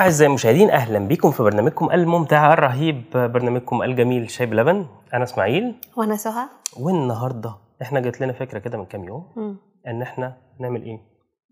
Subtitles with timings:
[0.00, 6.16] أعزائي المشاهدين أهلا بكم في برنامجكم الممتع الرهيب برنامجكم الجميل شاي بلبن أنا إسماعيل وأنا
[6.16, 6.46] سهى
[6.80, 9.56] والنهاردة إحنا جات لنا فكرة كده من كام يوم مم.
[9.86, 10.98] إن إحنا نعمل إيه؟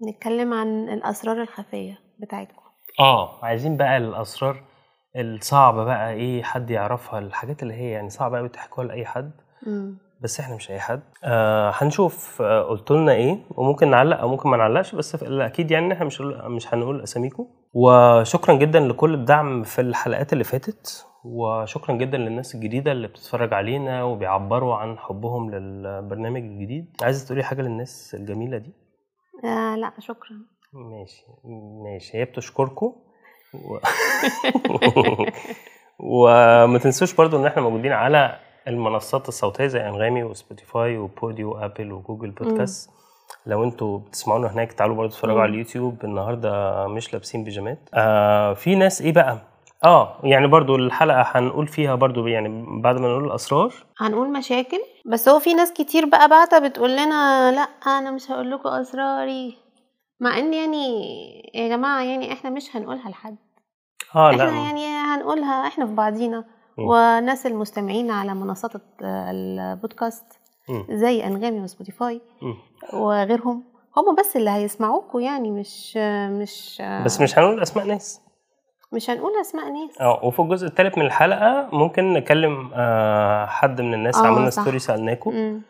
[0.09, 2.63] نتكلم عن الأسرار الخفية بتاعتكم
[3.01, 4.63] آه عايزين بقى الأسرار
[5.17, 9.31] الصعبة بقى إيه حد يعرفها الحاجات اللي هي يعني صعبة أوي تحكوها لأي حد
[9.67, 9.99] مم.
[10.23, 11.03] بس إحنا مش اي حد.
[11.25, 15.71] آه هنشوف آه قلت لنا إيه وممكن نعلق أو ممكن ما نعلقش بس في أكيد
[15.71, 17.47] يعني إحنا مش مش هنقول أساميكم.
[17.75, 24.05] وشكرا جدا لكل الدعم في الحلقات اللي فاتت وشكرا جدا للناس الجديدة اللي بتتفرج علينا
[24.05, 26.97] وبيعبروا عن حبهم للبرنامج الجديد.
[27.03, 28.75] عايزة تقولي حاجة للناس الجميلة دي؟
[29.45, 30.37] آه لا شكرا.
[30.73, 31.23] ماشي
[31.85, 32.19] ماشي.
[32.19, 32.93] هي بتشكركم.
[33.55, 33.79] و...
[36.15, 38.39] وما تنسوش برضو إن إحنا موجودين على
[38.69, 42.91] المنصات الصوتية زي أنغامي وسبوتيفاي وبوديو وأبل وجوجل بودكاست.
[43.47, 45.41] لو أنتوا بتسمعونا هناك تعالوا برضو تتفرجوا مم.
[45.43, 46.05] على اليوتيوب.
[46.05, 47.79] النهارده مش لابسين بيجامات.
[47.95, 49.39] آه في ناس إيه بقى؟
[49.85, 53.75] آه يعني برضو الحلقة هنقول فيها برضو يعني بعد ما نقول الأسرار.
[53.99, 54.79] هنقول مشاكل.
[55.07, 59.57] بس هو في ناس كتير بقى بعتها بتقول لنا لا أنا مش هقول لكم أسراري.
[60.21, 60.87] مع إن يعني
[61.55, 63.37] يا جماعة يعني إحنا مش هنقولها لحد.
[64.17, 66.45] آه إحنا لا يعني هنقولها إحنا في بعضينا.
[66.79, 70.25] وناس المستمعين على منصات البودكاست.
[70.91, 72.21] زي أنغامي وسبوتيفاي.
[72.95, 73.65] وغيرهم
[73.97, 75.97] هم بس اللي هيسمعوكوا يعني مش
[76.41, 78.21] مش بس مش هنقول أسماء ناس
[78.93, 83.95] مش هنقول أسماء ناس آه وفي الجزء الثالث من الحلقة ممكن نكلم آه حد من
[83.95, 84.51] الناس آه، عملنا.
[84.51, 85.61] story سالناكم.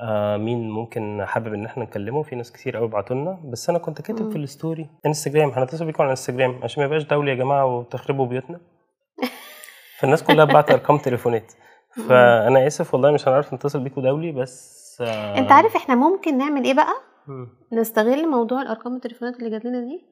[0.00, 3.78] آه مين ممكن حابب إن إحنا نكلمه في ناس كتير قوي بعتوا لنا بس أنا
[3.78, 4.30] كنت كاتب.
[4.30, 8.26] في ال story انستجرام هنتصل بيكم على انستجرام عشان ما يبقاش دولي يا جماعة وتخربوا
[8.26, 8.60] بيوتنا
[9.98, 11.52] فالناس كلها بعت أرقام تليفونات.
[12.08, 16.64] فأنا آسف والله مش هنعرف نتصل بيكم دولي بس آه أنت عارف إحنا ممكن نعمل
[16.64, 16.94] إيه بقى.
[17.72, 20.04] نستغل موضوع الأرقام التليفونات اللي جات لنا دي.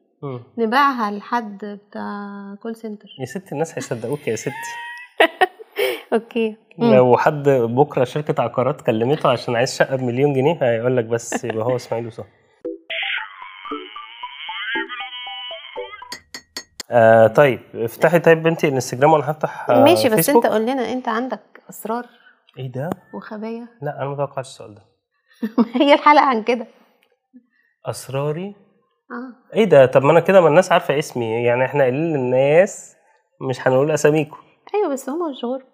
[0.58, 1.58] نبيعها لحد
[1.88, 4.50] بتاع call center يا ستي الناس هيصدقوك يا ستي
[6.12, 6.56] أوكي.
[6.78, 11.64] لو حد بكرة شركة عقارات كلمته عشان عايز شقة بمليون جنيه هيقول لك بس يبقى
[11.66, 12.24] هو إسماعيل وصح
[16.92, 20.44] آه طيب افتحي طيب بنتي الانستجرام وأنا هفتح آه ماشي بس فيسبوك.
[20.46, 22.06] أنت قول لنا أنت عندك أسرار
[22.58, 24.82] إيه ده؟ وخبايا؟ لا أنا ما توقعتش السؤال ده.
[25.82, 26.66] هي الحلقة عن كده.
[27.86, 28.54] أسراري؟
[29.10, 29.54] آه.
[29.56, 32.96] إيه ده؟ طب ما أنا كده ما الناس عارفة اسمي يعني إحنا قايلين للناس
[33.48, 34.36] مش هنقول أساميكم.
[34.74, 35.72] أيوه بس هم مش غرب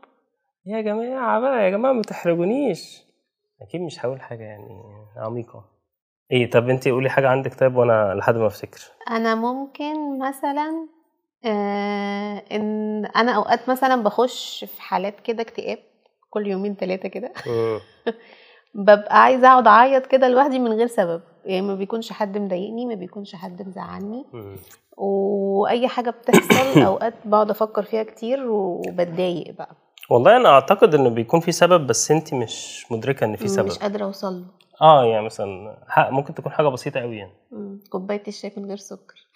[0.66, 3.02] يا جماعة بقى يا جماعة ما تحرجونيش.
[3.62, 4.82] أكيد مش هقول حاجة يعني
[5.16, 5.64] عميقة.
[6.32, 8.80] إيه طب انت قولي حاجة عندك طيب وأنا لحد ما أفتكر.
[9.10, 10.88] أنا ممكن مثلا
[11.44, 15.78] آه إن أنا أوقات مثلا بخش في حالات كده اكتئاب
[16.30, 17.32] كل يومين ثلاثة كده.
[17.46, 17.80] مم.
[18.74, 21.22] ببقى عايزة أقعد أعيط كده لوحدي من غير سبب.
[21.44, 24.24] يعني ما بيكونش حد مضايقني ما بيكونش حد مزعلني.
[24.96, 29.76] وأي حاجة بتحصل أوقات بقعد أفكر فيها كتير وبتضايق بقى.
[30.10, 33.66] والله أنا أعتقد إنه بيكون في سبب بس انت مش مدركة إن في سبب.
[33.66, 34.46] مش قادرة أوصل له.
[34.82, 35.76] آه يعني مثلا
[36.10, 37.32] ممكن تكون حاجة بسيطة قوي يعني.
[37.90, 39.27] كوباية الشاي من غير سكر.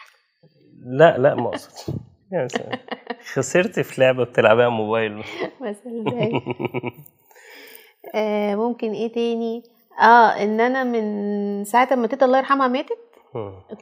[0.87, 1.97] لا لا ما اقصدش
[2.31, 2.49] يعني
[3.35, 5.25] خسرتي في لعبة بتلعبيها على موبايل
[5.61, 6.05] مثلا
[8.15, 9.63] آه ممكن إيه تاني؟
[10.01, 12.99] آه إن أنا من ساعة ما تيتا الله يرحمها ماتت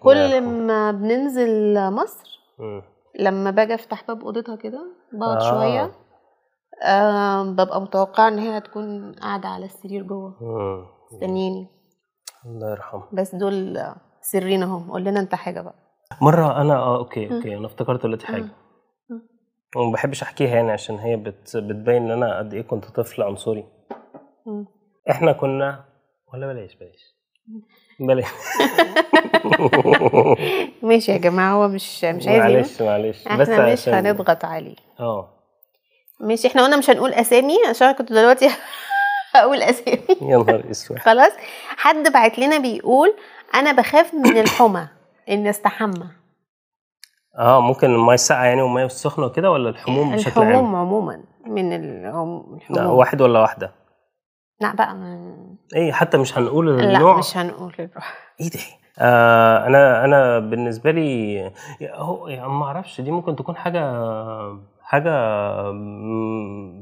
[0.02, 0.40] كل.
[0.40, 2.38] ما بننزل مصر.
[3.18, 5.50] لما باجي أفتح باب أوضتها كده بقعد آه.
[5.50, 5.92] شوية.
[6.82, 10.34] آه ببقى متوقعة إن هي هتكون قاعدة على السرير جوه.
[11.12, 11.68] مستنياني
[12.46, 13.02] الله يرحمه.
[13.12, 13.82] بس دول
[14.20, 14.92] سرين أهو.
[14.92, 15.74] قول لنا أنت حاجة بقى.
[16.20, 18.48] مرة أنا آه أوكي أوكي أنا افتكرت دلوقتي حاجة.
[19.76, 21.56] وما بحبش أحكيها يعني عشان هي بت...
[21.56, 23.64] بتبين إن أنا قد إيه كنت طفل عنصري.
[25.10, 25.84] إحنا كنا
[26.34, 27.14] ولا بلاش بلاش.
[28.00, 28.26] بلاش.
[30.82, 32.40] ماشي يا جماعة هو مش مش عايز.
[32.42, 33.28] معلش معلش.
[33.28, 34.76] بس إحنا مش هنضغط عليه.
[35.00, 35.30] آه.
[36.20, 38.48] ماشي إحنا قلنا مش هنقول أسامي عشان أنا كنت دلوقتي
[39.34, 40.00] هقول أسامي.
[40.22, 40.98] يا نهار أسود.
[40.98, 41.32] خلاص
[41.68, 43.14] حد بعت لنا بيقول
[43.54, 44.88] أنا بخاف من الحمى.
[45.30, 46.06] ان أستحمى.
[47.38, 51.72] آه ممكن الميه الساقعه يعني والميه السخنة وكده ولا الحموم بشكل عام؟ الحموم عموما من
[51.72, 52.86] العم- لا الحموم.
[52.86, 53.72] واحد ولا واحدة؟
[54.60, 55.36] لا بقى ما...
[55.74, 57.18] إيه حتى مش هنقول لا النوع.
[57.18, 58.14] مش هنقول الروح.
[58.40, 58.60] إيه ده؟
[58.98, 61.40] آه أنا أنا بالنسبة لي
[61.82, 63.80] هو يعني ما أعرفش دي ممكن تكون حاجة
[64.90, 65.10] حاجة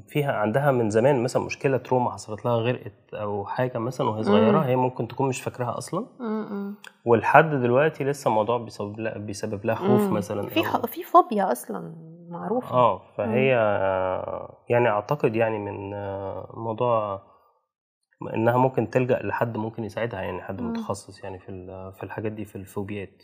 [0.08, 4.58] فيها عندها من زمان مثلا مشكلة تروما حصلت لها غرقت أو حاجة مثلا وهي صغيرة.
[4.58, 6.06] هي ممكن تكون مش فاكراها أصلا.
[7.05, 10.12] ولحد دلوقتي لسه الموضوع بيسبب لها بيسبب لها خوف.
[10.12, 10.62] مثلا في.
[10.87, 11.94] في فوبيا أصلا
[12.28, 13.49] معروفة آه فهي
[14.69, 15.90] يعني أعتقد يعني من
[16.54, 17.22] موضوع
[18.34, 20.62] إنها ممكن تلجأ لحد ممكن يساعدها يعني حد.
[20.62, 23.22] متخصص يعني في في الحاجات دي في الفوبيات.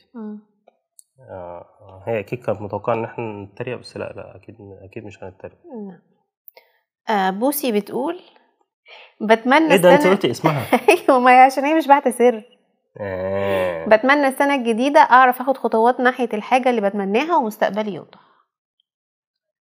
[1.20, 5.58] آه هي أكيد كانت متوقعة إن إحنا نتريق بس لا لا أكيد أكيد مش هنتريق.
[5.88, 6.00] نعم.
[7.08, 8.20] آه بوسي بتقول
[9.20, 10.66] بتمنى إيه ده؟ أنت قلتي اسمها.
[10.88, 12.42] أيوه ما عشان هي مش بعت سر.
[13.00, 13.86] آه.
[13.86, 18.20] بتمنى السنة الجديدة أعرف أخد خطوات ناحية الحاجة اللي بتمناها ومستقبلي يوضح.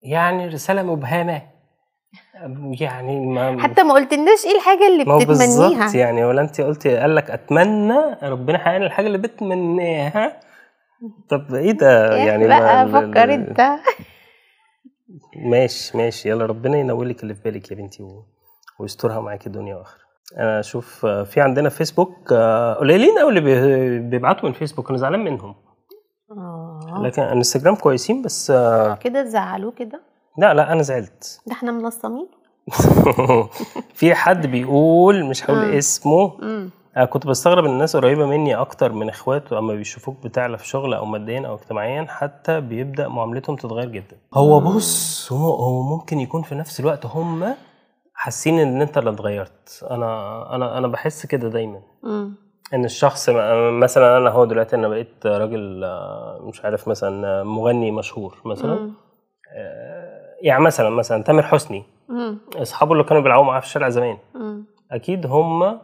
[0.03, 1.43] يعني رسالة مبهمة.
[2.81, 5.37] يعني ما حتى ما قلتلناش إيه الحاجة اللي ما بتتمنيها.
[5.37, 10.41] بالظبط يعني ولا أنت قلتي قال لك أتمنى ربنا يحقق الحاجة اللي بتمناها.
[11.29, 13.79] طب إيه ده؟ يعني يعني بقى؟ فكر أنت.
[15.37, 16.29] ماشي ماشي.
[16.31, 18.25] يلا ربنا ينور لك اللي في بالك يا بنتي و...
[18.81, 20.01] ويسترها معاكي دنيا وآخرة.
[20.39, 24.89] أنا أشوف آه، في عندنا فيسبوك آه، قليلين قوي اللي بي- بيبعتوا من فيسبوك.
[24.89, 25.55] أنا زعلان منهم.
[26.31, 27.01] آه.
[27.05, 30.01] لكن انستجرام كويسين بس آه، كده تزعلوه كده؟
[30.39, 31.41] لا لا أنا زعلت.
[31.47, 32.29] ده إحنا ملصمين
[33.95, 35.59] في حد بيقول مش هقول.
[35.75, 36.33] اسمه
[36.97, 40.95] أنا كنت بستغرب إن الناس قريبة مني أكتر من إخواته أما بيشوفوك بتعلى في شغل
[40.95, 46.43] أو ماديا أو اجتماعيا حتى بيبدأ معاملتهم تتغير جدا هو بص هو هو ممكن يكون
[46.43, 47.55] في نفس الوقت هم
[48.15, 52.35] حاسين إن أنت اللي اتغيرت أنا أنا أنا بحس كده دايما مم.
[52.75, 57.91] إن الشخص م- مثلا أنا هو دلوقتي أنا بقيت راجل آه، مش عارف مثلا مغني
[57.91, 58.93] مشهور مثلا مم.
[59.57, 61.85] آه، يعني مثلا مثلا تامر حسني.
[62.57, 64.17] أصحابه اللي كانوا بيلعبوا معاه في الشارع زمان.
[64.93, 65.79] أكيد هم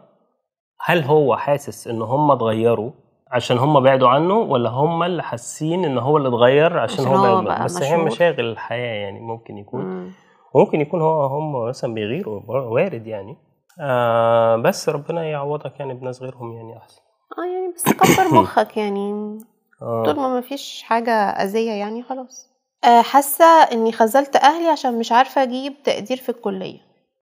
[0.81, 2.91] هل هو حاسس إن هم اتغيروا
[3.31, 7.43] عشان هم بعدوا عنه ولا هم اللي حاسين إن هو اللي اتغير عشان, هو بعد؟
[7.43, 7.97] بقى بس هي.
[7.97, 9.81] مشاغل الحياة يعني ممكن يكون.
[9.85, 10.11] مم.
[10.55, 13.37] ممكن يكون هو هم مثلا بيغيروا وارد يعني.
[13.81, 17.01] آه بس ربنا يعوضك يعني بناس غيرهم يعني أحسن.
[17.39, 19.37] آه يعني بس كبر مخك يعني.
[19.79, 20.13] طول آه.
[20.13, 22.55] ما مفيش حاجة أذية يعني خلاص.
[22.83, 26.79] آه، حاسة إني خذلت أهلي عشان مش عارفة أجيب تقدير في الكلية.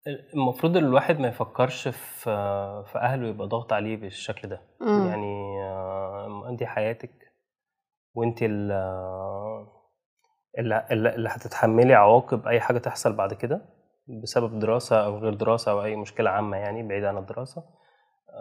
[0.08, 2.24] المفروض الواحد ما يفكرش في
[2.88, 5.06] في أهله يبقى ضغط عليه بالشكل ده مم.
[5.08, 7.12] يعني آه، انت حياتك
[8.16, 8.72] وانت ال-
[10.60, 13.62] اللي, اللي هتتحملي عواقب أي حاجة تحصل بعد كده
[14.24, 17.64] بسبب دراسة أو غير دراسة أو أي مشكلة عامة يعني بعيد عن الدراسة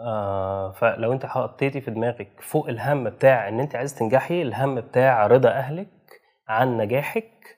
[0.05, 5.27] آه فلو أنت حطيتي في دماغك فوق الهم بتاع إن أنت عايز تنجحي الهم بتاع
[5.27, 5.87] رضا أهلك
[6.47, 7.57] عن نجاحك.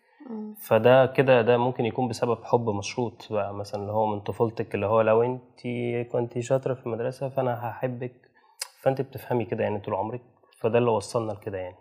[0.60, 4.86] فده كده ده ممكن يكون بسبب حب مشروط بقى مثلا اللي هو من طفولتك اللي
[4.86, 5.68] هو لو انت
[6.12, 8.14] كنت شاطرة في المدرسة فأنا هحبك
[8.82, 10.22] فأنت بتفهمي كده يعني طول عمرك
[10.60, 11.76] فده اللي وصلنا لكده يعني.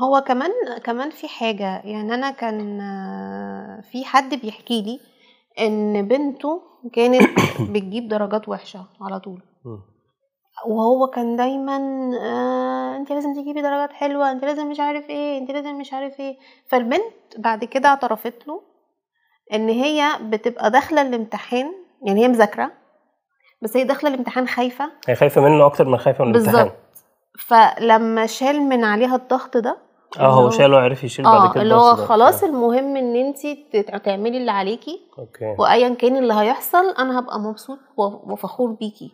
[0.00, 0.50] هو كمان
[0.84, 2.78] كمان في حاجة يعني أنا كان
[3.82, 5.00] في حد بيحكي لي
[5.66, 6.62] إن بنته
[6.92, 7.28] كانت
[7.72, 9.42] بتجيب درجات وحشة على طول.
[10.66, 11.76] وهو كان دايما
[12.22, 16.20] آه انت لازم تجيبي درجات حلوة انت لازم مش عارف إيه انت لازم مش عارف
[16.20, 16.36] إيه.
[16.68, 17.02] فالبنت
[17.38, 18.60] بعد كده اعترفت له
[19.54, 21.72] ان هي بتبقى داخلة الامتحان
[22.02, 22.70] يعني هي مذاكرة
[23.62, 24.90] بس هي داخلة الامتحان خايفة.
[25.08, 26.54] هي خايفة منه أكتر من خايفة من الامتحان.
[26.64, 26.76] بالظبط.
[27.38, 29.78] فلما شال من عليها الضغط ده
[30.18, 32.06] آه هو شاله عرف يشيل بعد آه كده اللي هو الضغط ده.
[32.06, 32.48] خلاص آه.
[32.48, 33.38] المهم إن أنت
[34.04, 35.00] تعملي اللي عليكي.
[35.18, 35.54] Okay.
[35.58, 39.12] وايا كان اللي هيحصل أنا هبقى مبسوط وفخور بيكي.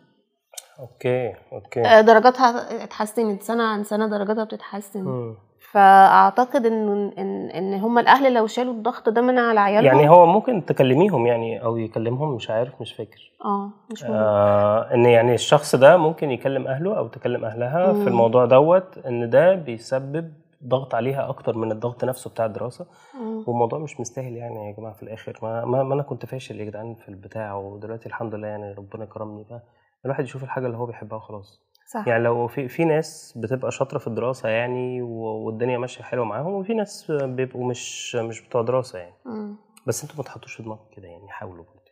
[0.79, 1.81] Okay okay.
[1.85, 5.03] آه، درجاتها اتحسنت سنة عن سنة درجاتها بتتحسن.
[5.03, 5.35] مم.
[5.71, 10.25] فأعتقد إن إن إن هم الأهل لو شالوا الضغط ده من على عيالهم يعني هو
[10.25, 13.31] ممكن تكلميهم يعني أو يكلمهم مش عارف مش فاكر.
[13.45, 14.13] آه مش مهم.
[14.13, 18.03] آه إن يعني الشخص ده ممكن يكلم أهله أو تكلم أهلها مم.
[18.03, 20.33] في الموضوع دوت إن ده بيسبب
[20.65, 22.85] ضغط عليها أكتر من الضغط نفسه بتاع الدراسة.
[23.21, 23.43] مم.
[23.47, 25.39] والموضوع مش مستاهل يعني يا جماعة في الآخر.
[25.43, 29.05] ما, ما, ما أنا كنت فاشل يا جدعان في البتاع ودلوقتي الحمد لله يعني ربنا
[29.05, 29.63] كرمني بقى.
[30.05, 31.61] الواحد يشوف الحاجة اللي هو بيحبها وخلاص
[31.93, 36.53] صح يعني لو في في ناس بتبقى شاطرة في الدراسة يعني والدنيا ماشية حلوة معاهم
[36.53, 39.55] وفي ناس بيبقوا مش مش بتوع دراسة يعني مم.
[39.87, 41.85] بس أنتوا ما تحطوش في دماغكم كده يعني حاولوا برضه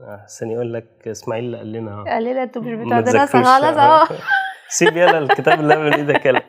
[0.00, 3.46] آه، حسن يقول لك إسماعيل اللي قال لنا قال لنا أنتوا مش بتوع دراسة تذاكروش.
[3.46, 4.06] خلاص اهو
[4.68, 6.42] سيب يلا الكتاب اللي من إيدك يلا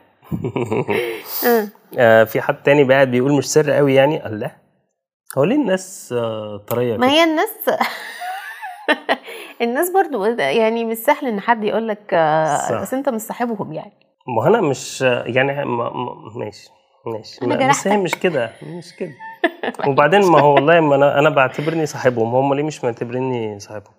[1.47, 1.67] آه.
[1.99, 4.51] آه، في حد تاني قاعد بيقول مش سر قوي يعني الله
[5.37, 7.49] هو ليه الناس آه، طرية ما؟ هي الناس
[9.61, 12.09] الناس برضو يعني مش سهل إن حد يقول لك
[12.69, 12.81] صح.
[12.81, 13.93] بس أنت مش صاحبهم يعني.
[14.27, 16.69] ما هو أنا مش يعني ما ما- ماشي
[17.05, 17.45] ماشي.
[17.45, 17.97] أنا ما- بس هي.
[17.97, 19.11] مش كده مش كده.
[19.87, 22.35] وبعدين ما هو والله ما أنا أنا بعتبرني صاحبهم.
[22.35, 23.93] هم ليه مش معتبريني صاحبهم؟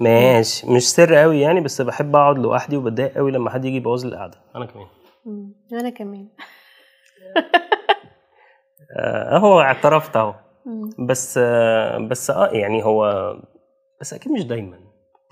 [0.00, 0.70] ماشي.
[0.70, 4.12] مش سر قوي يعني بس بحب أقعد لوحدي وبتضايق قوي لما حد يجي يبوظ لي
[4.14, 4.38] القعدة.
[4.56, 4.86] أنا كمان.
[5.72, 6.28] أنا كمان.
[8.98, 10.34] آه، أهو اعترفت أهو.
[10.98, 13.32] بس آه، بس آه يعني هو
[14.00, 14.78] بس أكيد مش دايما.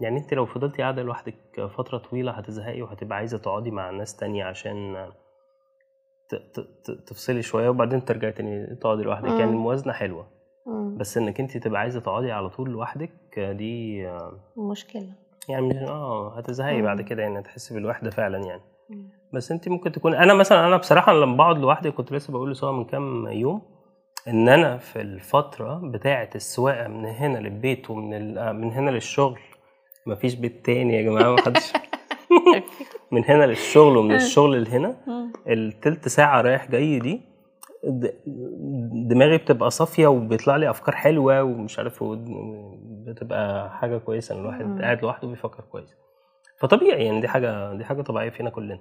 [0.01, 4.45] يعني انت لو فضلتي قاعدة لوحدك فترة طويلة هتزهقي وهتبقى عايزة تقعدي مع ناس تانية
[4.45, 5.09] عشان
[7.07, 9.39] تفصلي شوية وبعدين ترجعي تاني تقعدي لوحدك مم.
[9.41, 10.27] يعني الموازنة حلوة
[10.67, 10.97] مم.
[10.99, 15.09] بس انك انت تبقى عايزة تقعدي على طول لوحدك آه، دي آه، مشكلة
[15.49, 17.07] يعني آه هتزهقي بعد مم.
[17.07, 18.63] كده يعني هتحسي بالوحدة فعلا يعني
[19.33, 22.73] بس انت ممكن تكون أنا مثلا أنا بصراحة لما بقعد لوحدي كنت لسه بقول لسوا
[22.73, 23.63] من كام يوم
[24.29, 29.39] إن أنا في الفترة بتاعة السواقة من هنا للبيت ومن ال- من هنا للشغل
[30.09, 31.73] مفيش بيت تاني يا جماعة ما حدش
[33.13, 34.97] من هنا للشغل ومن الشغل لهنا.
[35.47, 37.21] التلت ساعة رايح جاي دي
[39.09, 42.05] دماغي بتبقى صافية وبيطلع لي أفكار حلوة ومش عارف
[43.07, 44.83] بتبقى حاجة كويسة إن الواحد.
[44.83, 45.95] قاعد لوحده بيفكر كويس.
[46.61, 48.81] فطبيعي يعني دي حاجة دي حاجة طبيعية فينا كلنا.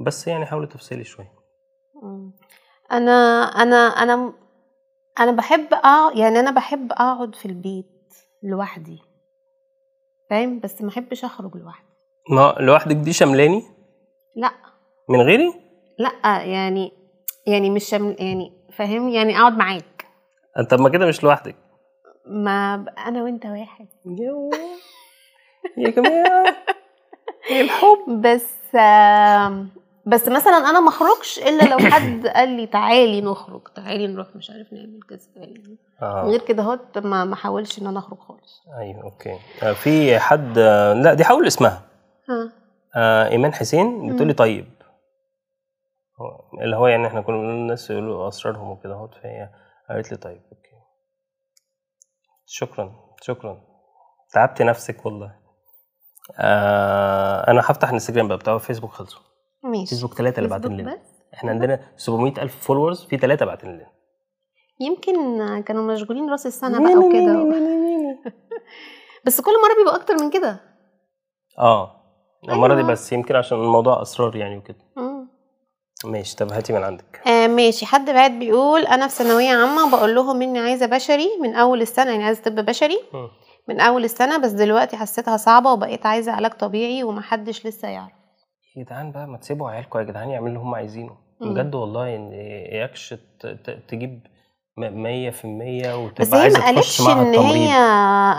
[0.00, 1.32] بس يعني حاولي تفصلي شوية.
[2.92, 4.32] أنا أنا أنا
[5.20, 8.98] أنا بحب أقعد يعني أنا بحب أقعد في البيت لوحدي.
[10.30, 11.86] فاهم؟ بس ما احبش اخرج لوحدي.
[12.30, 13.62] ما لوحدك دي شملاني
[14.36, 14.50] لا.
[15.08, 15.52] من غيري؟
[15.98, 16.92] لا يعني
[17.46, 20.06] يعني مش شمل يعني فاهم؟ يعني اقعد معاك.
[20.58, 21.56] أنت ما كده مش لوحدك.
[22.26, 23.88] ما أنا وأنت واحد.
[25.76, 26.44] يا جماعة.
[27.50, 29.70] إيه الحب؟ بس آم،
[30.06, 34.50] بس مثلا أنا ما أخرجش إلا لو حد قال لي تعالي نخرج تعالي نروح مش
[34.50, 35.28] عارف نعمل كذا
[36.02, 36.22] آه.
[36.26, 38.62] غير كده هوت ما ما احاولش إن أنا أخرج خالص.
[38.78, 39.38] أيوه أوكي.
[39.62, 41.82] آه في حد آه لا دي حاول اسمها.
[42.28, 42.52] ها.
[42.96, 44.32] آه إيمان حسين بتقولي.
[44.32, 44.66] طيب.
[46.62, 49.50] اللي هو يعني إحنا كنا بنقول للناس يقولوا أسرارهم وكده اهوت فهي
[49.88, 50.76] قالت لي طيب okay.
[52.46, 53.60] شكرا شكرا.
[54.32, 55.34] تعبت نفسك والله.
[56.38, 59.25] آه أنا هفتح الانستجرام بقى بتاع فيسبوك خلصوا.
[59.70, 59.86] ماشي.
[59.86, 60.98] فيسبوك ثلاثة اللي باعتين لنا.
[61.34, 63.86] إحنا عندنا 700 ألف followers في ثلاثة باعتين لنا.
[64.80, 65.14] يمكن
[65.62, 67.32] كانوا مشغولين راس السنة بقى وكده.
[69.26, 70.60] بس كل مرة بيبقى أكتر من كده.
[71.58, 71.96] آه.
[72.48, 72.92] المرة دي أيوة.
[72.92, 74.76] بس يمكن عشان الموضوع أسرار يعني وكده.
[76.04, 77.22] ماشي طب هاتي من عندك.
[77.26, 77.86] آه ماشي.
[77.86, 82.10] حد بعت بيقول أنا في ثانوية عامة بقول لهم إني عايزة بشري من أول السنة
[82.10, 83.28] يعني عايزة طب بشري مم.
[83.68, 88.15] من أول السنة بس دلوقتي حسيتها صعبة وبقيت عايزة علاج طبيعي ومحدش لسه يعرف.
[88.76, 91.16] يا جدعان بقى ما تسيبوا عيالكم يا جدعان يعملوا اللي هم عايزينه.
[91.40, 92.30] بجد والله إن
[92.72, 94.20] يكش ت- تجيب
[94.76, 97.72] م- 100% وتبقى عايزة ما تخش قالتش معهد إن هي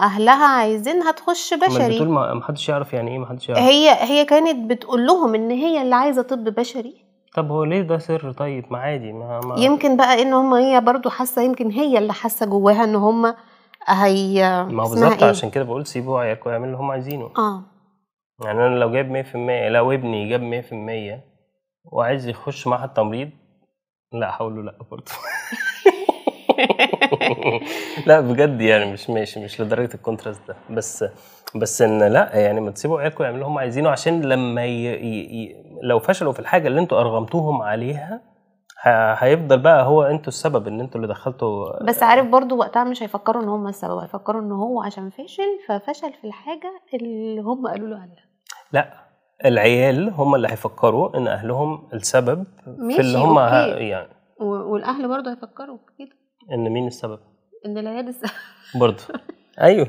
[0.03, 1.93] أهلها عايزينها تخش بشري.
[1.93, 5.51] بتقول ما حدش يعرف يعني إيه ما حدش يعرف؟ هي هي كانت بتقول لهم إن
[5.51, 6.93] هي اللي عايزة طب بشري.
[7.35, 10.81] طب هو ليه ده سر؟ طيب ما عادي ما, ما يمكن بقى إن هم هي
[10.81, 13.33] برضو حاسة يمكن هي اللي حاسة جواها إن هم
[13.87, 17.29] هي ما بالظبط إيه؟ عشان كده بقول سيبوا عيالكم يعملوا اللي هم عايزينه.
[17.37, 17.61] آه.
[18.43, 19.35] يعني أنا لو جايب 100%
[19.69, 21.21] لو ابني جاب 100%
[21.85, 23.29] وعايز يخش معهد تمريض
[24.13, 25.11] لا هقول له لا برضه.
[28.07, 30.55] لا بجد يعني مش ماشي مش لدرجة ال contrast ده.
[30.69, 31.05] بس
[31.55, 34.85] بس إن لا يعني ما تسيبوا عيالكم يعملوا اللي هم عايزينه عشان لما ي...
[34.85, 35.43] ي...
[35.43, 35.55] ي...
[35.83, 38.21] لو فشلوا في الحاجة اللي أنتوا أرغمتوهم عليها
[38.81, 39.13] ه...
[39.13, 41.83] هيفضل بقى هو أنتوا السبب إن أنتوا اللي دخلتوا.
[41.83, 46.13] بس عارف برضو وقتها مش هيفكروا إن هم السبب هيفكروا إن هو عشان فشل ففشل
[46.13, 48.26] في الحاجة اللي هم قالوا له عليها.
[48.71, 48.93] لا
[49.45, 53.41] العيال هم اللي هيفكروا إن أهلهم السبب في اللي هم ه...
[53.41, 53.87] Okay.
[53.87, 54.09] يعني.
[54.39, 56.09] والأهل برضو هيفكروا كده.
[56.53, 57.19] إن مين السبب؟
[57.65, 58.31] إن العيال السبب
[58.75, 59.03] برضه.
[59.61, 59.87] أيوه.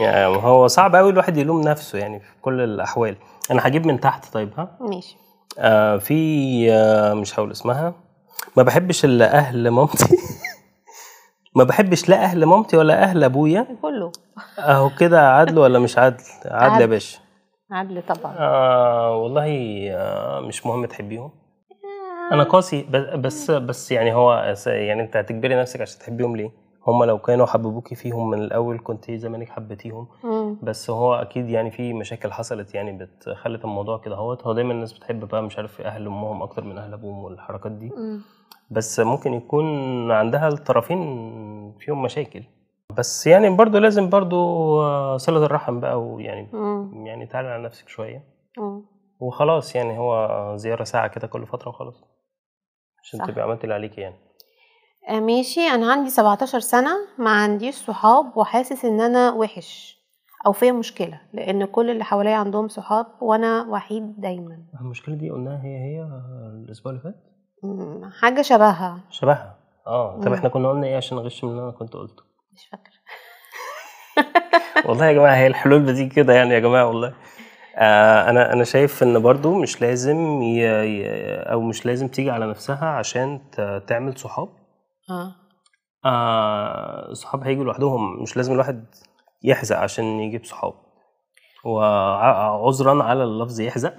[0.00, 3.16] يعني هو صعب قوي الواحد يلوم نفسه يعني في كل الأحوال.
[3.50, 5.16] أنا هجيب من تحت طيب ها؟ ماشي.
[5.58, 7.94] آه في آه مش هقول اسمها.
[8.56, 10.16] ما بحبش الا أهل مامتي.
[11.56, 13.66] ما بحبش لا أهل مامتي ولا أهل أبويا.
[13.82, 14.12] كله.
[14.58, 16.86] أهو كده عدل ولا مش عدل؟ عدل يا.
[16.86, 17.18] باشا.
[17.70, 18.34] عدل طبعا.
[18.38, 19.46] آه والله
[19.92, 21.30] آه مش مهم تحبيهم.
[22.32, 26.50] أنا قاسي بس بس يعني هو يعني أنت هتجبري نفسك عشان تحبيهم ليه؟
[26.86, 30.06] هم لو كانوا حببوكي فيهم من الأول كنت زمانك حبيتيهم.
[30.62, 34.42] بس هو أكيد يعني في مشاكل حصلت يعني بتخلت الموضوع كده أهوت.
[34.46, 37.92] هو دايما الناس بتحب بقى مش عارف أهل أمهم أكتر من أهل أبوهم والحركات دي.
[38.70, 39.64] بس ممكن يكون
[40.10, 40.98] عندها الطرفين
[41.78, 42.42] فيهم مشاكل.
[42.96, 44.36] بس يعني برضو لازم برضو
[44.82, 47.06] آه، صلة الرحم بقى ويعني مم.
[47.06, 48.24] يعني تعالي على نفسك شوية.
[48.58, 48.82] مم.
[49.20, 52.04] وخلاص يعني هو زيارة ساعة كده كل فترة وخلاص.
[53.02, 53.26] عشان.
[53.26, 54.14] تبقي عملتي اللي عليكي يعني.
[55.08, 55.60] آه، ماشي.
[55.60, 59.98] أنا عندي 17 سنة ما عنديش صحاب وحاسس إن أنا وحش
[60.46, 64.58] أو فيا مشكلة لأن كل اللي حواليا عندهم صحاب وأنا وحيد دايما.
[64.80, 66.02] المشكلة دي قلناها هي هي
[66.64, 67.14] الأسبوع اللي فات؟
[68.20, 69.00] حاجة شبهها.
[69.10, 70.20] شبهها؟ آه.
[70.20, 70.32] طب.
[70.32, 72.22] إحنا كنا قلنا إيه عشان نغش من اللي أنا كنت قلته؟
[72.52, 72.98] مش فاكرة.
[74.88, 77.14] والله يا جماعة هي الحلول بتيجي كده يعني يا جماعة والله.
[77.76, 80.68] آه أنا أنا شايف إن برضو مش لازم ي...
[81.52, 83.82] أو مش لازم تيجي على نفسها عشان ت...
[83.86, 84.48] تعمل صحاب.
[85.10, 85.34] آه.
[86.04, 88.84] آه صحاب هيجوا لوحدهم مش لازم الواحد
[89.42, 90.74] يحزق عشان يجيب صحاب.
[91.64, 93.94] وعذرا على اللفظ يحزق.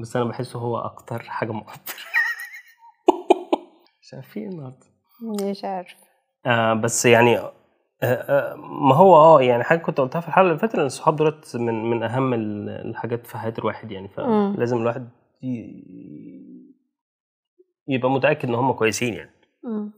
[0.00, 2.11] بس أنا بحسه هو أكتر حاجة مؤثرة.
[4.36, 4.86] إيه النهارده
[5.22, 5.94] مش عارف.
[6.46, 7.52] آه بس يعني آه،
[8.02, 11.56] آه، ما هو آه يعني حاجة كنت قلتها في الحلقة اللي فاتت إن الصحاب دولت
[11.56, 14.08] من من أهم ال- الحاجات في حياة الواحد يعني.
[14.08, 15.08] فلازم الواحد
[17.88, 19.30] يبقى متأكد إن هم كويسين يعني.
[19.64, 19.92] مم.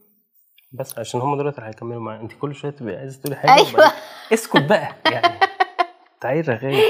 [0.72, 2.20] بس عشان هم دولت اللي هيكملوا معايا.
[2.20, 3.92] أنت كل شوية تبقى عايزة تقولي حاجة أيوه.
[4.32, 5.38] اسكت بقى يعني.
[6.20, 6.82] تعالي رغاي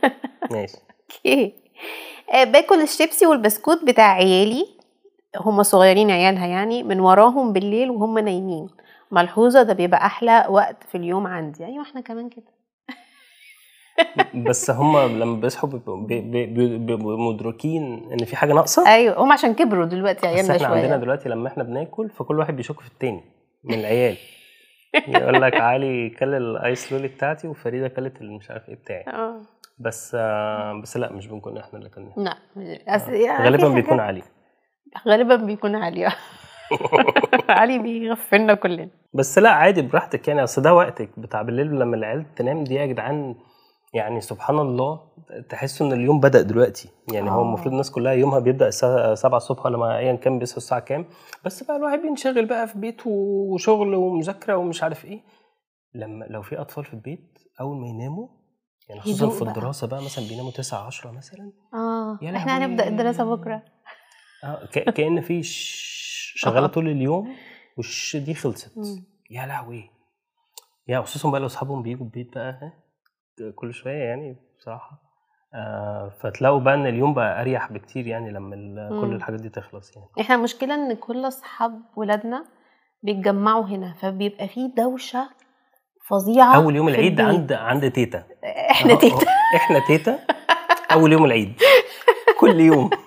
[0.52, 0.76] ماشي.
[1.02, 1.54] Okay.
[2.34, 4.75] آه، باكل الشيبسي والبسكوت بتاع عيالي.
[5.36, 8.68] هم صغيرين عيالها يعني من وراهم بالليل وهم نايمين.
[9.10, 11.64] ملحوظة ده بيبقى أحلى وقت في اليوم عندي.
[11.66, 12.56] أيوة إحنا كمان كده.
[14.34, 19.18] بس هم لما بيصحوا بيبقوا بي- بي- بي- بيبقوا مدركين إن في حاجة ناقصة؟ أيوة
[19.22, 22.86] هم عشان كبروا دلوقتي عيالنا إحنا عندنا دلوقتي لما إحنا بناكل فكل واحد بيشك في
[22.88, 23.20] التاني
[23.64, 24.16] من العيال.
[25.08, 29.04] يقول لك علي كل الآيس لولي بتاعتي وفريدة كلت مش عارف إيه بتاعي.
[29.08, 29.40] آه.
[29.78, 32.12] بس آه بس لا مش بنكون إحنا اللي كنا.
[32.16, 32.36] لا
[33.08, 34.22] يعني غالبا في بيكون علي.
[35.08, 36.06] غالبا بيكون علي
[37.48, 38.88] علي بيغفلنا كلنا.
[39.14, 40.44] بس لا عادي براحتك يعني.
[40.44, 43.34] أصل ده وقتك بتاع بالليل لما العيال تنام دي يا جدعان
[43.94, 45.00] يعني سبحان الله
[45.48, 46.88] تحسوا إن اليوم بدأ دلوقتي.
[47.12, 47.42] يعني هو آه.
[47.42, 51.06] المفروض الناس كلها يومها بيبدأ الساعة 7 الصبح ولا ايا كان بيصحوا الساعة كام.
[51.44, 55.20] بس بقى الواحد بينشغل بقى في بيته وشغل ومذاكرة ومش عارف إيه.
[55.94, 58.28] لما لو في أطفال في البيت أول ما يناموا
[58.88, 59.42] يعني خصوصا في.
[59.42, 61.52] الدراسة بقى مثلا بيناموا 9 10 مثلا.
[61.74, 62.18] آه.
[62.22, 62.52] يا إحنا
[63.24, 63.75] بكرة آه ك-
[64.72, 66.68] كأن في شغالة آه.
[66.68, 67.36] طول اليوم
[67.76, 68.72] والش دي خلصت.
[69.30, 69.90] يا لهوي
[70.88, 72.72] يا خصوصا بقى لو أصحابهم بيجوا البيت بقى
[73.54, 75.02] كل شوية يعني بصراحة
[75.54, 79.12] آه فتلاقوا بقى إن اليوم بقى أريح بكتير يعني لما كل.
[79.14, 82.44] الحاجات دي تخلص يعني إحنا المشكلة إن كل أصحاب ولادنا
[83.02, 85.28] بيتجمعوا هنا فبيبقى فيه دوشة
[86.08, 87.34] فظيعة أول يوم في العيد البيت.
[87.36, 88.24] عند عند تيتا
[88.70, 89.26] إحنا أهو- تيتا
[89.56, 90.18] إحنا تيتا
[90.92, 91.52] أول يوم العيد
[92.40, 92.90] كل يوم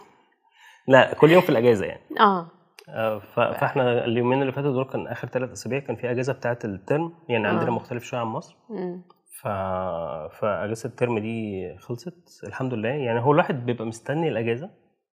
[0.89, 2.01] لا كل يوم في الأجازة يعني.
[2.19, 2.48] آه.
[2.89, 7.13] آه، فإحنا اليومين اللي فاتوا دول كان آخر ثلاث أسابيع كان في أجازة بتاعه الترم
[7.29, 7.72] يعني عندنا آه.
[7.74, 8.55] مختلف شوية عن مصر.
[8.69, 9.01] مم.
[9.41, 9.48] ف...
[10.39, 12.89] فأجازة الترم دي خلصت الحمد لله.
[12.89, 14.69] يعني هو الواحد بيبقى مستني الأجازة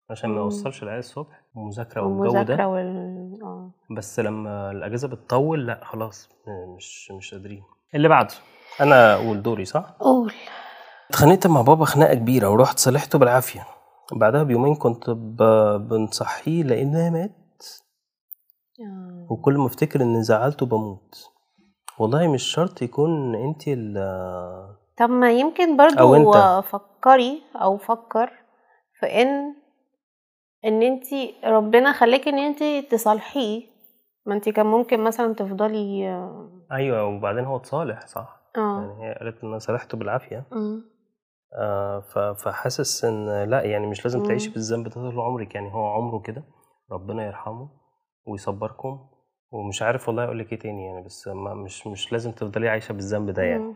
[0.10, 0.38] عشان ما.
[0.38, 2.68] يوصلش العيال الصبح ومذاكرة والجو ده.
[2.68, 3.72] وال آه.
[3.92, 6.30] بس لما الأجازة بتطول لا خلاص
[6.78, 7.64] مش مش قادرين.
[7.96, 8.34] اللي بعده
[8.82, 10.34] أنا أقول دوري صح؟ قول.
[11.10, 13.66] اتخانقت مع بابا خناقة كبيرة ورحت صالحته بالعافية.
[14.14, 15.10] بعدها بيومين كنت.
[15.90, 17.64] بنصحيه لأنه مات
[18.80, 19.28] آه.
[19.30, 21.30] وكل ما افتكر إني زعلته بموت
[22.00, 23.94] والله مش شرط يكون أنت ال
[24.98, 26.66] طب ما يمكن أو برضو أنت.
[26.66, 28.32] فكري أو فكر
[29.00, 29.56] في إن
[30.66, 33.64] إن انتي ربنا خلاكي إن انتي تصالحيه
[34.26, 38.80] ما انتي كان ممكن مثلا تفضلي آه أيوه وبعدين هو اتصالح صح آه.
[38.82, 40.95] يعني هي قالت إن أنا صالحته بالعافية مم.
[41.56, 42.00] آه
[42.34, 44.24] فحاسس إن لا يعني مش لازم.
[44.24, 45.56] تعيشي بالذنب ده طول عمرك.
[45.56, 46.44] يعني هو عمره كده
[46.92, 47.70] ربنا يرحمه
[48.26, 49.00] ويصبركم.
[49.52, 52.94] ومش عارف والله أقول لك إيه تاني يعني بس ما مش مش لازم تفضلي عايشة
[52.94, 53.64] بالذنب ده يعني.
[53.64, 53.76] مم.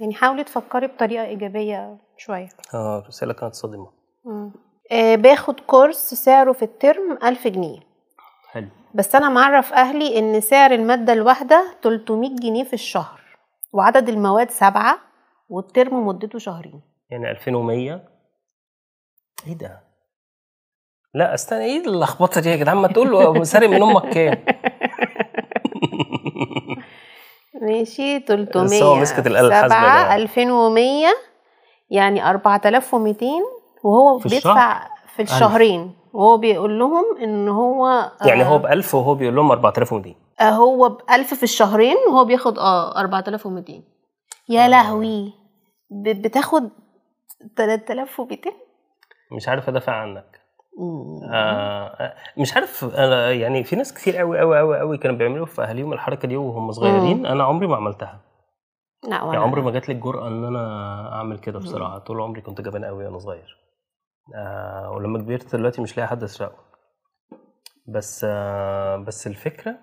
[0.00, 2.48] يعني حاولي تفكري بطريقة إيجابية شوية.
[2.74, 3.90] آه الرساله كانت صادمة.
[4.92, 7.80] آه باخد كورس سعره في الترم ألف جنيه.
[8.50, 8.68] حلو.
[8.94, 13.20] بس أنا معرف أهلي إن سعر المادة الواحدة 300 جنيه في الشهر
[13.72, 14.98] وعدد المواد سبعة.
[15.48, 16.80] والترم مدته شهرين.
[17.10, 18.02] يعني 2100
[19.46, 19.80] إيه ده؟
[21.14, 24.44] لا استنى إيه اللخبطة دي يا جدعان؟ ما تقول له سارق من أمك كام؟
[27.62, 30.22] ماشي 300 بس هو مسكت الآلة الحاسبة سبعة ده.
[30.22, 31.06] 2100
[31.90, 33.26] يعني 4200
[33.84, 35.94] وهو في بيدفع في الشهرين.
[36.12, 40.50] وهو بيقول لهم إن هو يعني آه، هو ب 1000 وهو بيقول لهم 4200 آه،
[40.50, 43.82] هو ب 1000 في الشهرين وهو بياخد آه 4200
[44.48, 44.68] يا آه.
[44.68, 45.32] لهوي.
[45.90, 46.70] بتاخد
[47.56, 48.52] 3200
[49.32, 50.40] مش عارف أدافع عنك.
[51.32, 55.62] آه مش عارف أنا يعني في ناس كتير قوي قوي قوي قوي كانوا بيعملوا في
[55.62, 57.26] أهاليهم الحركة دي وهم صغيرين.
[57.26, 58.20] أنا عمري ما عملتها.
[59.04, 62.40] لا يعني ولا عمري ما جات لي الجرأة إن أنا أعمل كده بصراحه طول عمري
[62.40, 63.56] كنت جبان قوي وأنا صغير.
[64.34, 66.58] آه ولما كبرت دلوقتي مش لاقي حد أسرقه.
[67.88, 69.78] بس آه بس الفكرة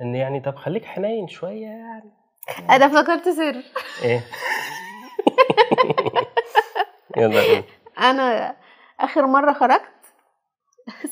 [0.00, 2.17] إن يعني طب خليك حنين شوية يعني.
[2.70, 3.62] أنا افتكرت سر.
[4.02, 4.24] إيه؟
[7.16, 7.64] يلا إيه
[7.98, 8.56] أنا
[9.00, 9.82] آخر مرة خرجت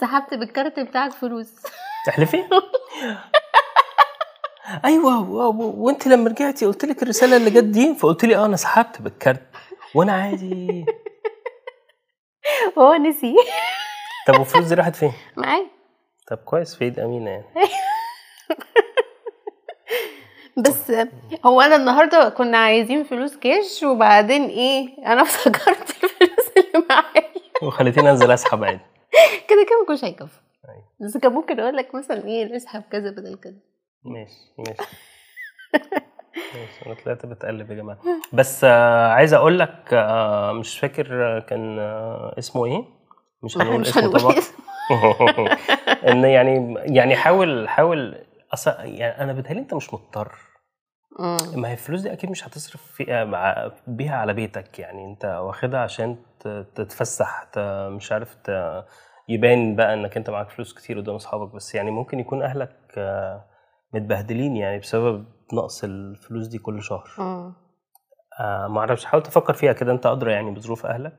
[0.00, 1.54] سحبت بالكارت بتاعك فلوس.
[2.06, 2.44] تحلفي؟
[4.84, 5.18] أيوه
[5.60, 9.42] وأنت لما رجعتي قلت لك الرسالة اللي جت دي فقلت لي آه أنا سحبت بالكارت.
[9.94, 10.86] وأنا عادي.
[12.76, 13.36] وهو نسي.
[14.26, 15.66] طب والفلوس دي راحت فين؟ معايا.
[16.30, 17.44] طب كويس في إيد أمينة يعني.
[20.56, 20.92] بس
[21.46, 27.28] هو أنا النهارده كنا عايزين فلوس كاش وبعدين إيه أنا افتكرت الفلوس اللي معايا.
[27.62, 28.80] وخليتيني أنزل أسحب عادي.
[29.48, 30.40] كده كده ما كنتش هيكفي.
[30.68, 30.84] أيوة.
[31.00, 33.54] بس كان ممكن أقول لك مثلا إيه اسحب كذا بدل كذا.
[34.04, 34.82] ماشي ماشي.
[36.54, 37.98] ماشي، أنا طلعت بتقلب يا جماعة.
[38.32, 42.84] بس آه، عايز أقول لك آه، مش فاكر آه، كان آه، اسمه إيه؟
[43.42, 44.34] مش هنقول مش اسمه طبعا.
[46.10, 48.18] إن يعني يعني حاول حاول
[48.52, 50.34] أصلا يعني أنا بتهيألي أنت مش مضطر.
[51.18, 51.36] مم.
[51.54, 55.80] ما هي الفلوس دي أكيد مش هتصرف فيها مع بيها على بيتك يعني أنت واخدها
[55.80, 56.16] عشان
[56.74, 57.46] تتفسح
[57.88, 58.36] مش عارف
[59.28, 63.44] يبان بقى إنك أنت معاك فلوس كتير قدام أصحابك بس يعني ممكن يكون أهلك آه،
[63.94, 67.54] متبهدلين يعني بسبب نقص الفلوس دي كل شهر مم.
[68.40, 71.18] آه ما أعرفش حاول تفكر فيها كده أنت أدرى يعني بظروف أهلك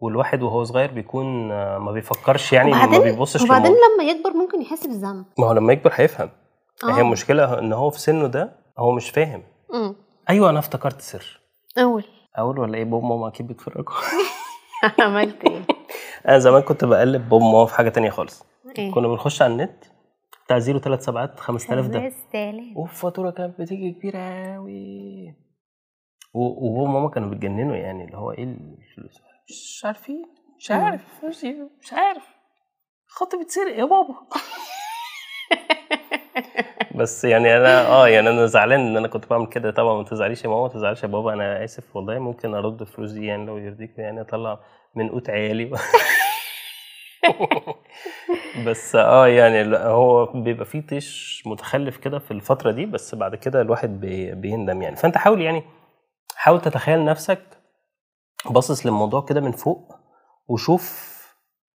[0.00, 3.72] والواحد وهو صغير بيكون آه، ما بيفكرش يعني ما بيبصش وبعدين.
[3.72, 6.30] لما يكبر ممكن يحس بالذنب ما هو لما يكبر هيفهم
[6.84, 7.00] هي آه.
[7.00, 9.42] المشكلة إن هو في سنه ده هو مش فاهم.
[9.74, 9.94] مم.
[10.30, 11.40] أيوه أنا افتكرت سر.
[11.78, 12.04] أول.
[12.38, 13.94] أول ولا إيه؟ بابا وماما أكيد بيتفرجوا
[15.00, 15.62] عملت إيه؟
[16.28, 18.44] أنا زمان كنت بقلب بابا وماما في حاجة تانية خالص.
[18.78, 19.84] إيه؟ كنا بنخش على النت
[20.44, 21.98] بتاع زيرو ثلاث سبعات 5000 ده.
[22.00, 25.34] 5000 والفاتوره كانت بتيجي كبيرة قوي
[26.34, 30.22] وبابا وماما كانوا بيتجننوا يعني اللي هو إيه الفلوس مش عارفين
[30.58, 30.70] مش.
[30.70, 32.24] عارف فلوسي مش عارف.
[33.06, 34.14] خطي بيتسرق يا بابا.
[36.94, 39.70] بس يعني أنا آه يعني أنا زعلان إن أنا كنت بعمل كده.
[39.70, 41.32] طبعا ما تزعليش يا ماما ما تزعليش يا بابا.
[41.32, 42.18] أنا آسف والله.
[42.18, 44.60] ممكن أرد الفلوس دي يعني لو يرضيكوا يعني أطلع
[44.94, 45.70] من قوت عيالي.
[48.66, 53.60] بس آه يعني هو بيبقى فيه طيش متخلف كده في الفترة دي بس بعد كده
[53.60, 54.96] الواحد بي- بيندم يعني.
[54.96, 55.62] فأنت حاول يعني
[56.36, 57.42] حاول تتخيل نفسك
[58.50, 59.92] باصص للموضوع كده من فوق
[60.48, 61.08] وشوف.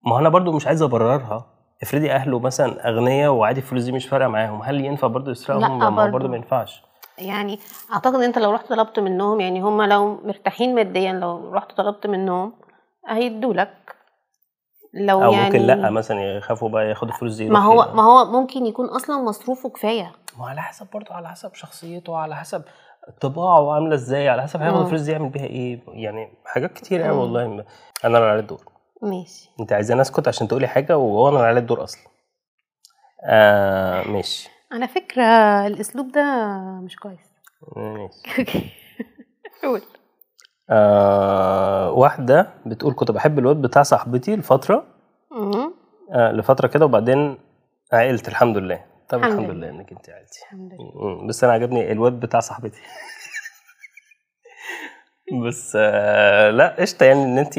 [0.06, 1.51] ما أنا برضو مش عايز أبررها
[1.84, 5.68] افرضي اهله مثلا اغنياء وعادي الفلوس دي مش فارقة معاهم هل ينفع برضو يسرقهم؟ لا
[5.68, 6.12] ما هو برضو.
[6.12, 6.84] برضو ما ينفعش.
[7.18, 7.60] يعني
[7.94, 12.54] اعتقد انت لو رحت طلبت منهم يعني هم لو مرتاحين ماديا لو رحت طلبت منهم
[13.08, 13.96] هيدولك.
[14.94, 18.26] لو أو يعني ممكن لأ مثلا يخافوا بقى ياخدوا الفلوس دي ما هو ما هو
[18.26, 20.12] ممكن يكون أصلا مصروفه كفاية.
[20.40, 22.64] ما على حسب برضه على حسب شخصيته على حسب
[23.22, 24.80] طباعه عاملة إزاي على حسب هياخد.
[24.80, 25.80] الفلوس دي يعمل بيها إيه.
[25.88, 27.20] يعني حاجات كتير قوي مم.
[27.20, 27.64] والله أنا
[28.06, 28.71] اللي على الدور.
[29.02, 29.50] ماشي.
[29.60, 32.02] انت عايزاني اسكت عشان تقولي حاجة وهو أنا على الدور أصلا.
[33.26, 34.50] آه ماشي.
[34.72, 35.24] على فكرة
[35.68, 36.24] الأسلوب ده
[36.84, 37.20] مش كويس.
[37.78, 38.70] ماشي.
[39.64, 39.82] قول.
[40.70, 44.86] آه واحدة بتقول كنت بحب الواد بتاع صاحبتي لفترة.
[46.14, 47.38] آه لفترة كده وبعدين
[47.94, 48.86] عقلت الحمد لله.
[49.10, 49.70] طب الحمد الحمد لله.
[49.70, 50.40] إنك أنت عقلتي.
[50.42, 51.28] الحمد لله.
[51.28, 52.82] بس أنا عجبني الواد بتاع صاحبتي.
[55.48, 57.58] بس آه لا قشطة يعني إن أنت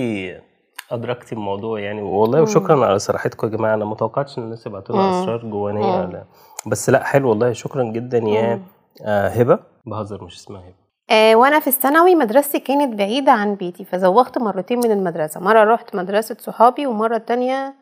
[0.94, 2.42] ادركتي الموضوع يعني والله.
[2.42, 5.22] وشكرا على صراحتكم يا جماعة أنا ما توقعتش إن الناس يبعتوا لنا.
[5.22, 6.04] اسرار جوانية.
[6.04, 6.24] لا.
[6.66, 8.62] بس لأ حلو والله شكرا جدا يا.
[9.04, 10.74] آه هبة بهزر مش اسمها هبة
[11.10, 15.96] آه وأنا في الثانوي مدرستي كانت بعيدة عن بيتي فزوغت مرتين من المدرسة مرة رحت
[15.96, 17.74] مدرسة صحابي ومرة تانية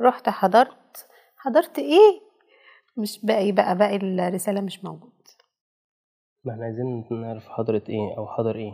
[0.00, 2.20] رحت حضرت حضرت إيه
[2.96, 5.12] مش باقي بقى باقي الرسالة مش موجود
[6.44, 8.72] ما إحنا عايزين نعرف حضرة إيه أو حضر إيه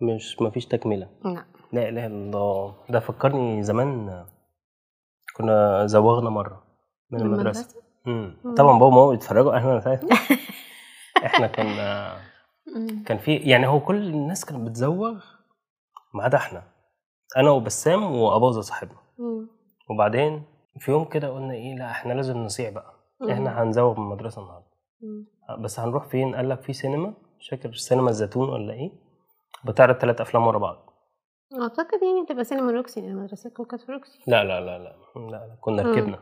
[0.00, 4.24] مش ما فيش تكملة لا لا إله إلا الله ده فكرني زمان
[5.36, 6.62] كنا زوغنا مرة
[7.10, 8.36] من المدرسة مم.
[8.44, 8.54] مم.
[8.54, 9.98] طبعا بابا وماما بيتفرجوا إحنا
[11.26, 12.16] إحنا كنا.
[13.06, 15.24] كان في يعني هو كل الناس كانت بتزوغ
[16.14, 16.62] ما عدا إحنا
[17.36, 18.98] أنا وبسام واباظه صاحبنا.
[19.90, 20.42] وبعدين
[20.78, 22.94] في يوم كده قلنا إيه لا إحنا لازم نصيع بقى.
[23.30, 24.66] إحنا هنزوغ من المدرسة النهارده.
[25.58, 28.90] بس هنروح فين قال لك في سينما مش فاكر سينما الزيتون ولا إيه
[29.64, 30.85] بتعرض ثلاث أفلام ورا بعض
[31.54, 35.30] أعتقد يعني تبقى سينما روكسي لأن مدرستكم كانت في روكسي لا لا لا لا لا,
[35.30, 35.56] لا.
[35.60, 35.82] كنا.
[35.82, 36.18] ركبنا.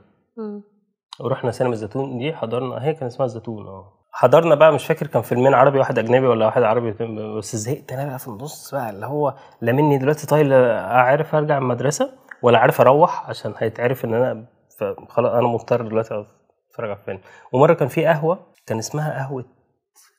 [1.21, 5.23] ورحنا سينما الزيتون دي حضرنا هي كان اسمها الزيتون آه حضرنا بقى مش فاكر كان
[5.23, 6.93] فيلمين عربي واحد أجنبي ولا واحد عربي
[7.39, 11.59] بس زهقت أنا بقى في النص بقى اللي هو لا مني دلوقتي طايل عارف أرجع
[11.59, 14.47] المدرسة ولا عارف أروح عشان هيتعرف إن أنا
[14.79, 16.25] ف- خلاص أنا مضطر دلوقتي
[16.71, 17.21] أتفرج على الفيلم
[17.53, 19.45] ومرة كان في قهوة كان اسمها قهوة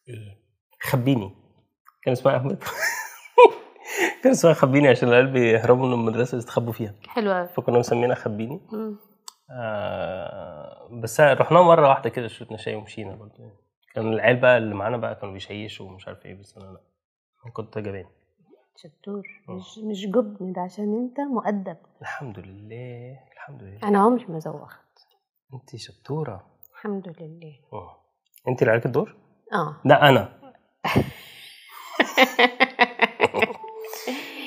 [0.10, 0.38] إيه
[0.82, 1.36] خبيني
[2.04, 2.58] كان اسمها قهوة
[4.24, 6.94] كان اسمها خبيني عشان العيال بيهربوا من المدرسة يستخبوا فيها.
[7.08, 7.48] حلوة أوي.
[7.48, 8.62] فكنا مسمينها خبيني.
[9.52, 13.52] آه بس رحنا مرة واحدة كده شربنا شاي ومشينا برضه.
[13.94, 16.82] كان العيال بقى اللي معانا بقى كانوا بيشيشوا ومش عارف إيه بس أنا لا
[17.46, 18.06] أنا كنت جبان.
[18.78, 19.24] شطور.
[19.50, 21.78] مش مش جبن ده عشان أنت مؤدب.
[22.02, 23.80] الحمد لله الحمد لله.
[23.84, 24.76] أنا عمري ما زوغت.
[25.54, 26.46] أنت شطورة.
[26.74, 27.54] الحمد لله.
[27.74, 27.98] آه.
[28.48, 29.16] أنت اللي عليك الدور؟
[29.54, 29.76] آه.
[29.86, 30.30] لا أنا.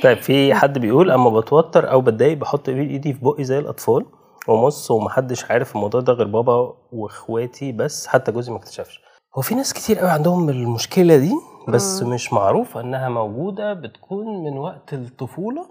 [0.03, 4.07] طيب في حد بيقول أما بتوتر أو بتضايق بحط إيدي في بقي زي الأطفال
[4.49, 9.01] ومص ومحدش عارف الموضوع ده غير بابا وإخواتي بس حتى جوزي ما اكتشفش
[9.39, 11.33] هو في ناس كتير قوي عندهم المشكلة دي
[11.69, 12.11] بس مم.
[12.15, 15.67] مش معروفه إنها موجودة بتكون من وقت الطفولة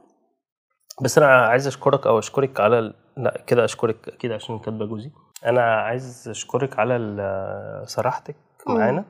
[1.01, 2.93] بس أنا عايز أشكرك أو أشكرك على ال...
[3.17, 5.11] لا كده أشكرك أكيد عشان كاتبه جوزي
[5.45, 8.35] أنا عايز أشكرك على ال- صراحتك.
[8.67, 9.05] معانا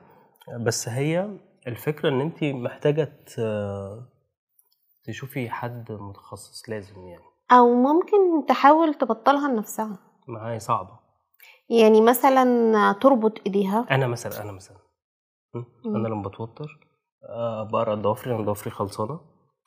[0.60, 1.28] بس هي
[1.66, 3.40] الفكرة إن انت محتاجة ت-
[5.04, 7.24] تشوفي حد متخصص لازم يعني.
[7.52, 9.98] أو ممكن تحاول تبطلها لنفسها.
[10.28, 10.98] معايا صعبة.
[11.70, 13.86] يعني مثلا تربط إيديها.
[13.90, 14.76] أنا مثلا أنا مثلا.
[15.86, 16.88] أنا لما بتوتر
[17.28, 19.20] آه، بقرأ ضوافري أنا ضوافري خلصانة.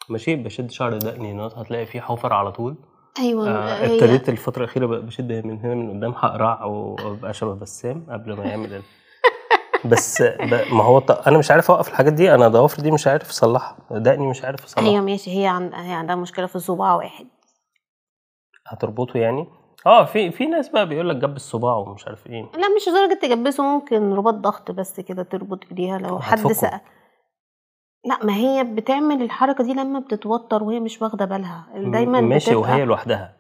[0.10, 2.76] ماشي؟ بشد شعر دقني هنا هتلاقي فيه حفر على طول.
[3.20, 8.34] أيوه آه، ابتديت الفترة الأخيرة بشد من هنا من قدام هقرع وأبقى شبه بسام قبل
[8.34, 8.82] ما يعمل.
[9.86, 10.22] بس.
[10.72, 11.12] ما هو ط...
[11.12, 12.36] أنا مش عارف أوقف الحاجات دي.
[12.36, 13.78] أنا ضوافري دي مش عارف أصلحها.
[13.92, 14.90] دقني مش عارف أصلحها.
[14.90, 15.42] هي ماشي.
[15.42, 15.74] هي عند...
[15.74, 17.28] هي عندها مشكلة في صباع واحد.
[18.68, 19.48] هتربطه يعني؟
[19.86, 22.42] آه في في ناس بقى بيقول لك جنب الصباع ومش عارف إيه.
[22.42, 26.52] لا مش لدرجة تجبسه ممكن رباط ضغط بس كده تربط إيديها لو حد.
[26.52, 26.80] سأل.
[28.06, 31.68] لا ما هي بتعمل الحركة دي لما بتتوتر وهي مش واخدة بالها.
[31.76, 33.38] دايما ماشي بتبقى- وهي لوحدها.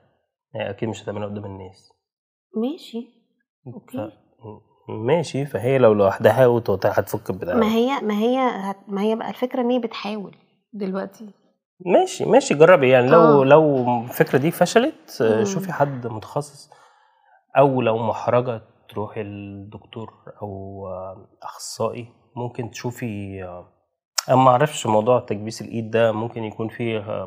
[0.55, 1.93] هي أكيد مش هتعملها قدام الناس.
[2.55, 3.07] ماشي.
[3.67, 3.97] أوكي.
[3.97, 4.01] ف...
[4.89, 8.77] ماشي فهي لو لوحدها وتوتر هتفك البتاع ما هي ما هي هت...
[8.87, 10.35] ما هي بقى الفكرة إن هي بتحاول
[10.73, 11.29] دلوقتي
[11.85, 13.45] ماشي ماشي جربي يعني لو آه.
[13.45, 15.45] لو الفكرة دي فشلت آه، مم.
[15.45, 16.69] شوفي حد متخصص
[17.57, 23.80] أو لو محرجة تروحي للدكتور أو آه، أخصائي ممكن تشوفي آه،
[24.29, 27.25] أنا ما أعرفش موضوع تكبيس الإيد ده ممكن يكون فيه آه،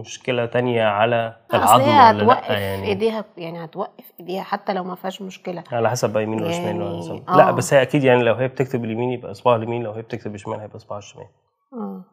[0.00, 2.86] مشكلة تانية على العظم ولا هتوقف لا يعني.
[2.86, 5.64] إيديها يعني هتوقف إيديها حتى لو ما فيهاش مشكلة.
[5.72, 7.24] على حسب بقى يمين ولا شمال يعني-.
[7.28, 7.36] آه.
[7.36, 10.34] لا بس هي أكيد يعني لو هي بتكتب اليمين يبقى إصبعها اليمين لو هي بتكتب
[10.34, 11.26] الشمال هيبقى إصبعها الشمال.
[11.72, 12.04] آه.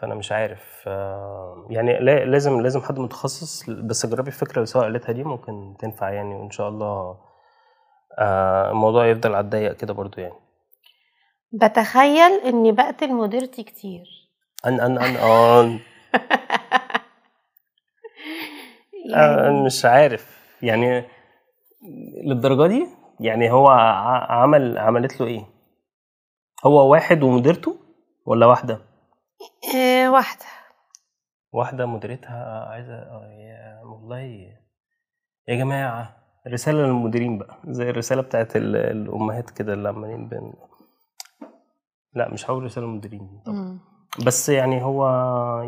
[0.00, 4.84] فأنا مش عارف آه، يعني لا- لازم لازم حد متخصص بس جربي الفكرة اللي سواء
[4.84, 7.16] قالتها دي ممكن تنفع يعني وإن شاء الله
[8.18, 10.34] آه، الموضوع يفضل على الضيق كده برضو يعني.
[11.62, 14.06] بتخيل إني بقتل مديرتي كتير.
[14.66, 15.80] ان ان ان أن.
[19.10, 20.54] يعني مش عارف.
[20.62, 21.04] يعني
[22.26, 22.86] للدرجة دي؟
[23.20, 23.68] يعني هو
[24.28, 25.46] عمل عملت له إيه؟
[26.66, 27.76] هو واحد ومديرته
[28.26, 28.80] ولا واحدة؟
[29.76, 30.44] آه واحدة.
[31.52, 34.52] واحدة مديرتها عايزه آه، يا والله.
[35.48, 36.16] يا جماعة
[36.48, 40.52] رسالة للمديرين بقى زي الرسالة بتاعت ال- الأمهات كده عمالين بين
[42.14, 43.40] لا مش هقول رسالة للمديرين.
[44.26, 45.06] بس يعني هو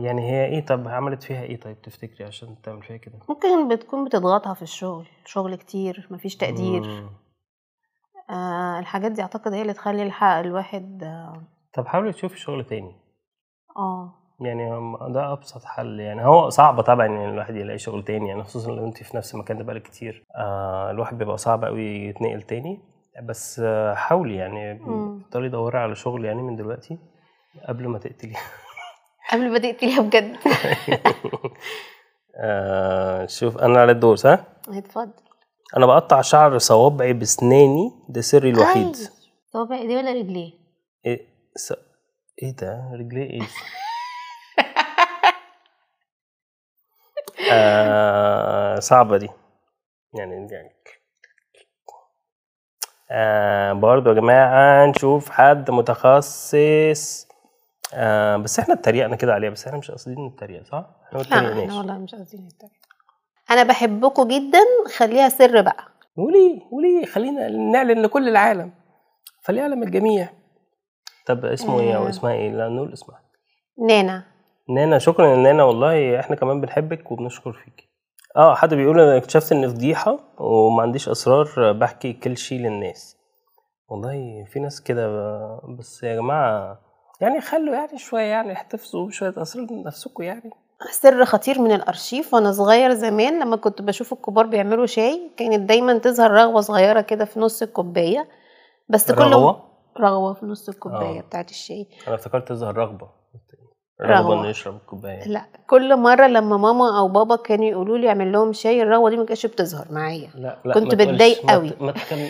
[0.00, 4.04] يعني هي إيه؟ طب عملت فيها إيه؟ طيب تفتكري عشان تعمل فيها كده؟ ممكن بتكون
[4.04, 6.82] بتضغطها في الشغل شغل كتير مفيش تقدير.
[6.82, 7.08] مم.
[8.30, 11.42] آه الحاجات دي أعتقد هي اللي تخلي الحق الواحد آه.
[11.74, 12.96] طب حاولي تشوفي شغل تاني.
[13.76, 14.14] آه.
[14.40, 14.70] يعني
[15.08, 16.00] ده أبسط حل.
[16.00, 19.34] يعني هو صعب طبعا إن الواحد يلاقي شغل تاني يعني خصوصا لو انت في نفس
[19.34, 20.24] المكان ده بقالك كتير.
[20.36, 22.80] آه الواحد بيبقى صعب قوي يتنقل تاني.
[23.22, 24.72] بس آه حاولي يعني.
[24.72, 26.98] افضلي دوري على شغل يعني من دلوقتي
[27.68, 28.36] قبل ما تقتلي
[29.32, 30.36] قبل ما تقتليها بجد.
[32.40, 35.12] آه شوف أنا على الدور صح؟ اتفضل.
[35.76, 38.86] أنا بقطع شعر صوابعي بسناني ده سري الوحيد.
[38.86, 39.08] أي.
[39.52, 40.52] صوابع ايديه ولا رجليه؟
[41.06, 41.26] إيه
[41.56, 41.72] س...
[42.42, 43.42] إيه ده؟ رجليه إيه؟
[47.52, 49.28] آه صعبة دي.
[50.14, 50.70] يعني يعني
[53.10, 57.26] آه برضو يا جماعة نشوف حد متخصص.
[57.94, 61.78] آه بس إحنا اتريقنا كده عليها بس إحنا مش قاصدين نتريق صح؟ إحنا لا إحنا
[61.78, 62.72] والله مش قصدي نتريق.
[63.50, 64.58] أنا بحبكم جدا
[64.96, 65.84] خليها سر بقى.
[66.16, 68.72] وليه وليه خلينا نعلن لكل العالم.
[69.42, 70.28] فليعلم الجميع.
[71.26, 72.08] طب اسمه إيه أو آه.
[72.08, 73.20] اسمها إيه؟ لا نقول اسمها.
[73.88, 74.24] نانا.
[74.68, 77.85] نانا شكرا يا نانا والله إحنا كمان بنحبك وبنشكر فيك.
[78.36, 83.16] آه حد بيقول أنا اكتشفت ان فضيحة وما عنديش اسرار بحكي كل شيء للناس.
[83.88, 85.08] والله في ناس كده
[85.78, 86.78] بس يا جماعة
[87.20, 90.50] يعني خلوا يعني شوية يعني احتفظوا بشوية اسرار لنفسكم يعني.
[90.90, 95.98] سر خطير من الارشيف وأنا صغير زمان لما كنت بشوف الكبار بيعملوا شاي كانت دايما
[95.98, 98.28] تظهر رغوة صغيرة كده في نص الكوباية.
[98.88, 99.62] بس كل رغوة؟
[100.00, 101.22] رغوة في نص الكوباية آه.
[101.22, 101.86] بتاعت الشاي.
[102.06, 103.08] أنا افتكرت تظهر رغبة.
[104.02, 104.40] رغوة.
[104.40, 108.52] إنه يشرب الكوبايه لا كل مرة لما ماما أو بابا كانوا يقولوا لي اعمل لهم
[108.52, 110.30] شاي الرغوة دي ما كانتش بتظهر معايا.
[110.34, 111.72] لا لا كنت بتضايق قوي.
[111.80, 112.28] ما تكلم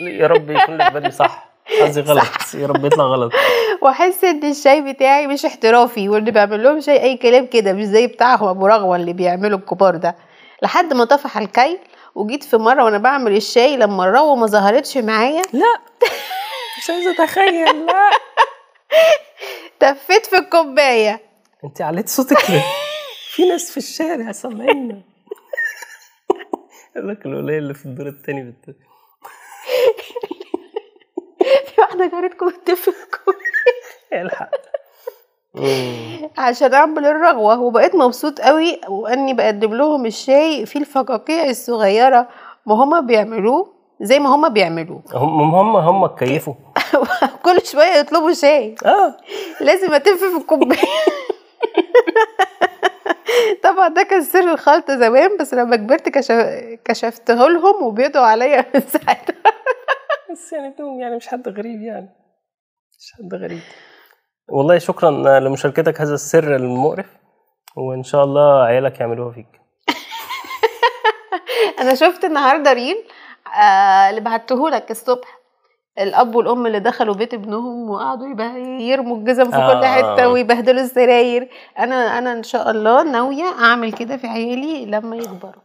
[0.00, 1.50] يا رب يكون لك بالي صح.
[1.82, 3.32] قصدي غلط يا رب يطلع غلط.
[3.82, 8.06] واحس إن الشاي بتاعي مش احترافي واللي بعمل لهم شاي أي كلام كده مش زي
[8.06, 10.16] بتاعهم أبو رغوة اللي بيعملوا الكبار ده.
[10.62, 11.78] لحد ما طفح الكيل
[12.14, 15.42] وجيت في مرة وأنا بعمل الشاي لما الرغوة ما ظهرتش معايا.
[16.78, 18.10] مش عايزة أتخيل لا.
[19.80, 21.20] تفيت في الكوباية
[21.64, 22.64] انت عليت صوتك ليه؟
[23.34, 25.02] في ناس في الشارع سامعيننا
[26.96, 28.76] لك الولايه اللي في الدور التاني بت...
[31.74, 34.50] في واحدة جارتكم بتفي الكوباية الحق
[35.54, 36.30] مم.
[36.38, 42.28] عشان أعمل الرغوة وبقيت مبسوط قوي وإني بقدم لهم الشاي فيه الفقاقيع الصغيرة
[42.66, 45.02] ما هما بيعملوه زي ما هما بيعملوه.
[45.14, 46.54] هم هم هم اتكيفوا
[47.44, 48.74] كل شوية يطلبوا شاي.
[48.86, 49.16] آه.
[49.60, 50.78] لازم أتف في الكوباية.
[53.64, 56.32] طبعا ده كان سر الخلطة زمان بس لما كبرت كشف...
[56.84, 59.36] كشفته لهم وبيدعوا عليا من ساعتها.
[60.32, 62.08] بس يعني دوم يعني مش حد غريب يعني.
[62.98, 63.60] مش حد غريب.
[64.48, 65.10] والله شكرا
[65.40, 67.06] لمشاركتك هذا السر المقرف
[67.76, 69.46] وإن شاء الله عيالك يعملوها فيك.
[71.80, 72.96] أنا شفت النهارده ريل
[74.10, 75.40] اللي بعته لك الصبح.
[75.98, 78.26] الأب والأم اللي دخلوا بيت ابنهم وقعدوا
[78.80, 79.74] يرموا الجزم في آه.
[79.80, 81.48] كل حتة ويبهدلوا السراير.
[81.78, 85.62] أنا أنا إن شاء الله ناوية أعمل كده في عيالي لما يكبروا.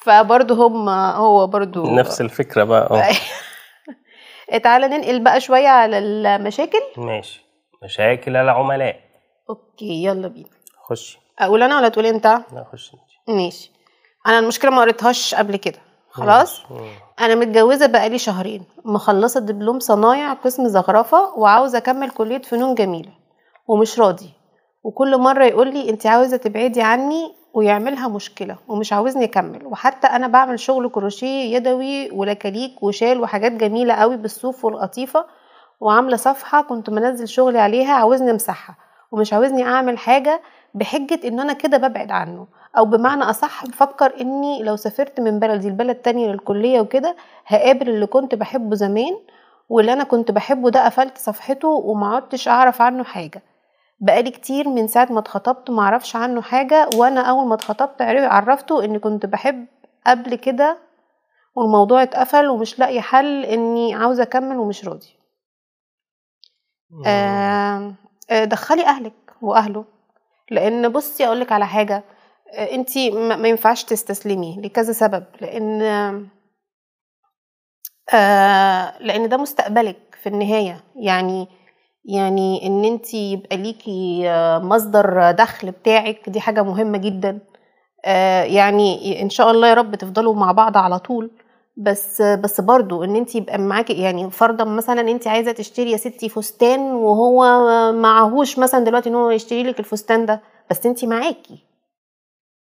[0.00, 4.58] فبرضه هم هو برضه نفس الفكرة بقى آه.
[4.64, 6.80] تعالى ننقل بقى شوية على المشاكل.
[6.96, 7.44] ماشي.
[7.82, 9.00] مشاكل العملاء.
[9.50, 10.48] أوكي يلا بينا.
[10.88, 11.18] خشي.
[11.38, 13.36] أقول أنا ولا تقول أنت؟ لا خشي أنت.
[13.36, 13.72] ماشي.
[14.26, 15.78] أنا المشكلة ما قريتهاش قبل كده.
[16.10, 16.62] خلاص.
[17.20, 23.10] أنا متجوزة بقالي شهرين مخلصة دبلوم صنايع قسم زخرفة وعاوزة أكمل كلية فنون جميلة
[23.68, 24.30] ومش راضي.
[24.84, 29.66] وكل مرة يقول لي انت عاوزة تبعدي عني ويعملها مشكلة ومش عاوزني أكمل.
[29.66, 35.26] وحتى أنا بعمل شغل كروشيه يدوي ولكاليك وشال وحاجات جميلة قوي بالصوف والقطيفة
[35.80, 38.76] وعاملة صفحة كنت منزل شغلي عليها عاوزني أمسحها
[39.12, 40.42] ومش عاوزني أعمل حاجة
[40.74, 42.46] بحجة إن أنا كده ببعد عنه.
[42.76, 48.06] أو بمعنى أصح بفكر إني لو سافرت من بلدي لبلد تانية للكلية وكده هقابل اللي
[48.06, 49.16] كنت بحبه زمان
[49.68, 53.42] واللي أنا كنت بحبه ده قفلت صفحته وما عدتش أعرف عنه حاجة.
[54.00, 58.32] بقالي كتير من ساعة ما اتخطبت ما أعرفش عنه حاجة وأنا أول ما اتخطبت عرف-
[58.32, 59.66] عرفته إني كنت بحب
[60.06, 60.78] قبل كده
[61.54, 65.08] والموضوع اتقفل ومش لاقي حل إني عاوزه أكمل ومش راضي.
[67.06, 67.94] آه
[68.44, 69.84] دخلي أهلك وأهله.
[70.50, 72.04] لأن بصي أقول لك على حاجة
[72.52, 72.98] انت
[73.38, 75.82] ما ينفعش تستسلمي لكذا سبب لأن
[78.14, 80.84] آه لأن ده مستقبلك في النهاية.
[80.96, 81.48] يعني
[82.04, 87.38] يعني إن انت يبقى ليكي آه، مصدر دخل بتاعك دي حاجة مهمة جدا.
[88.04, 91.30] آه يعني إن شاء الله يا رب تفضلوا مع بعض على طول.
[91.76, 96.28] بس بس برضو إن انت يبقى معاكي يعني فرضا مثلا انت عايزة تشتري يا ستي
[96.28, 97.42] فستان وهو
[97.92, 101.67] معهوش مثلا دلوقتي إن هو يشتري لك الفستان ده بس انت معاكي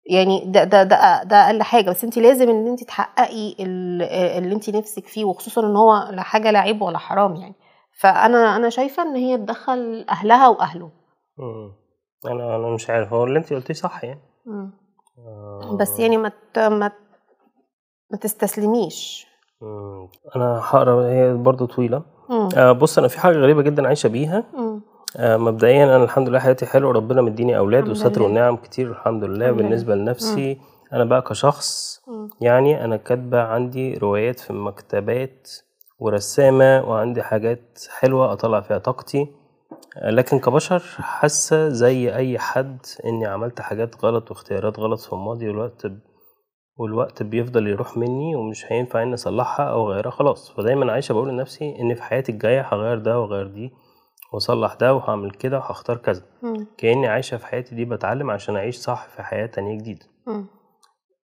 [0.06, 4.02] يعني ده ده ده ده أقل حاجة بس انت لازم إن انت تحققي ال-
[4.38, 7.56] اللي انت نفسك فيه وخصوصا إن هو لا حاجة لا عيب ولا حرام يعني
[8.00, 10.90] فأنا أنا شايفة إن هي تدخل أهلها وأهله
[11.38, 11.72] مم.
[12.26, 14.72] أنا أنا مش عارف هو اللي انت قلتيه صح يعني مم.
[15.28, 15.78] آه.
[15.80, 16.92] بس يعني ما ما
[18.12, 19.28] ما تستسلميش
[19.62, 20.08] مم.
[20.36, 22.04] أنا هقرأ هي برضه طويلة.
[22.58, 24.44] آه بص أنا في حاجة غريبة جدا عايشة بيها
[25.20, 28.24] مبدئيا أنا الحمد لله حياتي حلوة ربنا مديني أولاد وستر.
[28.24, 29.64] ونعم كتير الحمد لله الحمد لله.
[29.70, 30.58] بالنسبة لنفسي
[30.94, 32.30] أنا بقى كشخص مم.
[32.42, 35.52] يعني أنا كاتبة عندي روايات في مكتبات
[36.00, 39.28] ورسامة وعندي حاجات حلوة أطلع فيها طاقتي
[39.98, 45.48] آه، لكن كبشر حاسة زي أي حد إني عملت حاجات غلط واختيارات غلط في الماضي
[45.50, 46.00] والوقت ب...
[46.78, 51.76] والوقت بيفضل يروح مني ومش هينفع إني أصلحها أو أغيرها خلاص فدايما عايشة بقول لنفسي
[51.80, 53.72] إن في حياتي الجاية هغير ده وغير دي
[54.32, 56.24] واصلح ده وهعمل كده وهختار كذا.
[56.78, 60.06] كأني عايشة في حياتي دي بتعلم عشان أعيش صح في حياة تانية جديدة.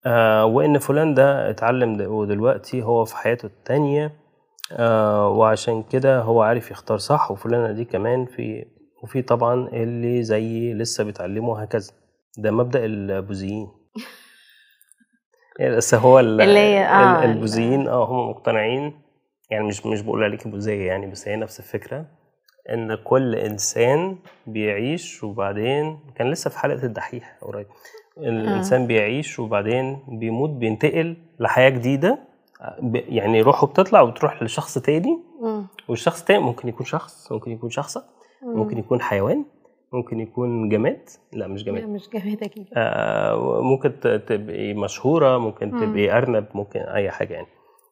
[0.07, 4.13] آه وإن فلان ده اتعلم د- ودلوقتي هو في حياته التانية
[4.73, 8.65] آه وعشان كده هو عارف يختار صح وفلانة دي كمان في
[9.03, 11.93] وفي طبعا اللي زي لسه بيتعلموا هكذا
[12.39, 13.69] ده مبدأ البوذيين
[15.59, 19.03] يعني بس هو ال- اللي هي- آه، البوذيين آه هم مقتنعين.
[19.51, 22.07] يعني مش مش بقول عليك بوذية يعني بس هي نفس الفكرة.
[22.71, 27.67] إن كل إنسان بيعيش وبعدين كان لسه في حلقة الدحيح قريب.
[28.19, 32.19] الانسان بيعيش وبعدين بيموت بينتقل لحياة جديدة
[32.83, 35.19] ب- يعني روحه بتطلع وتروح لشخص تاني.
[35.89, 38.05] والشخص التاني ممكن يكون شخص ممكن يكون شخصة
[38.43, 39.45] ممكن يكون حيوان
[39.93, 41.09] ممكن يكون جماد.
[41.33, 42.67] لا مش لا جماد مش جامد أكيد.
[42.75, 45.81] آه ممكن تبقي مشهورة ممكن مم.
[45.81, 47.47] تبقي أرنب ممكن أي حاجة يعني.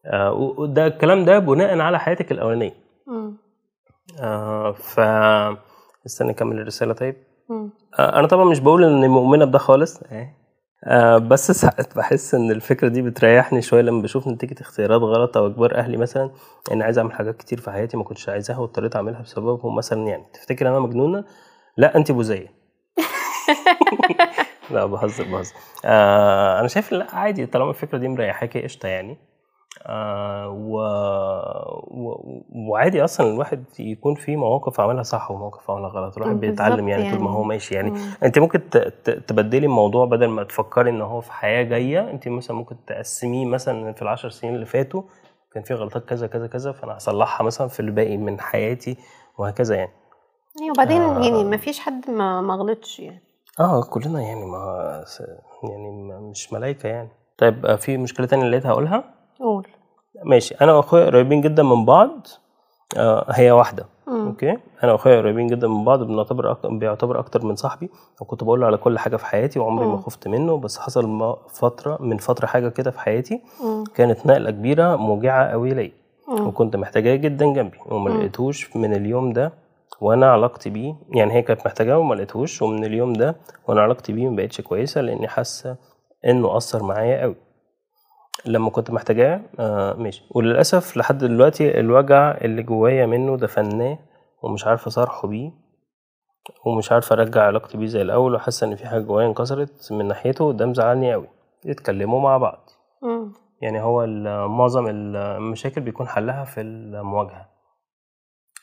[0.07, 2.75] آه وده الكلام ده بناء على حياتك الأولانية.
[3.07, 3.37] مم.
[4.21, 5.01] آه ف
[6.07, 6.93] استنى نكمل الرسالة.
[6.93, 7.17] طيب.
[7.51, 7.71] مم.
[7.99, 10.01] آه، أنا طبعا مش بقول اني مؤمنه بده خالص
[10.85, 15.47] آه، بس ساعات بحس إن الفكرة دي بتريحني شوية لما بشوف نتيجة اختيارات غلط أو
[15.47, 16.31] إجبار أهلي مثلا
[16.73, 19.77] ان عايز أعمل حاجات كتير في حياتي ما كنتش عايزاها واضطريت أعملها بسببهم.
[19.77, 21.25] مثلا يعني تفتكر أنا مجنونة؟
[21.77, 22.53] لا انت بوذية.
[24.71, 25.55] لا بهزر بهزر.
[25.85, 29.19] آه أنا شايف لا عادي طالما الفكرة دي مريحاكي قشطة يعني.
[29.87, 30.77] آه و...
[31.91, 32.43] و...
[32.55, 37.19] وعادي أصلا الواحد يكون في مواقف عملها صح ومواقف عملها غلط الواحد بيتعلم يعني, طول
[37.21, 37.37] ما يعني.
[37.37, 37.97] هو ماشي يعني مم.
[38.23, 42.29] أنت ممكن ت- ت- تبدلي الموضوع بدل ما تفكري إن هو في حياة جاية أنت
[42.29, 45.03] مثلا ممكن تقسميه مثلا في العشر سنين اللي فاتوا
[45.53, 48.97] كان في غلطات كذا كذا كذا فأنا هصلحها مثلا في الباقي من حياتي
[49.39, 49.93] وهكذا يعني
[50.61, 51.25] أيوة وبعدين آه.
[51.25, 53.23] يعني ما فيش حد ما ما غلطش يعني
[53.61, 55.05] آه كلنا يعني ما
[55.71, 57.09] يعني ما- مش ملايكة يعني
[57.39, 59.05] طيب آه، في مشكلة تانية لقيتها اقولها
[59.41, 59.67] قول
[60.25, 62.27] ماشي أنا وأخويا قريبين جدا من بعض
[62.97, 64.27] آه هي واحدة مم.
[64.27, 66.67] أوكي أنا وأخويا قريبين جدا من بعض بنعتبر أك...
[66.67, 69.99] بيعتبر أكتر من صاحبي وكنت بقول له على كل حاجة في حياتي وعمري ما مم.
[70.01, 73.85] خفت منه بس حصل ما- فترة من فترة حاجة كده في حياتي مم.
[73.95, 75.93] كانت نقلة كبيرة موجعة قوي ليا.
[76.29, 78.11] وكنت محتاجاه جدا جنبي وما.
[78.11, 79.53] لقيتهوش من اليوم ده
[80.01, 83.37] وأنا علاقتي بيه يعني هي كانت محتاجاه وما لقيتهوش ومن اليوم ده
[83.69, 85.77] وأنا علاقتي بيه ما بقتش كويسة لأني حاسة
[86.27, 87.35] إنه أثر معايا قوي
[88.47, 93.99] لما كنت محتاجاه آه ماشي وللأسف لحد دلوقتي الوجع اللي جوايا منه دفناه
[94.43, 95.51] ومش عارف أصارحه بيه
[96.67, 100.53] ومش عارف أرجع علاقتي بيه زي الأول وحاسه إن في حاجة جوايا انكسرت من ناحيته
[100.53, 101.29] ده مزعلني قوي
[101.67, 102.71] اتكلموا مع بعض
[103.03, 103.33] مم.
[103.63, 104.07] يعني هو
[104.49, 107.49] معظم المشاكل بيكون حلها في المواجهة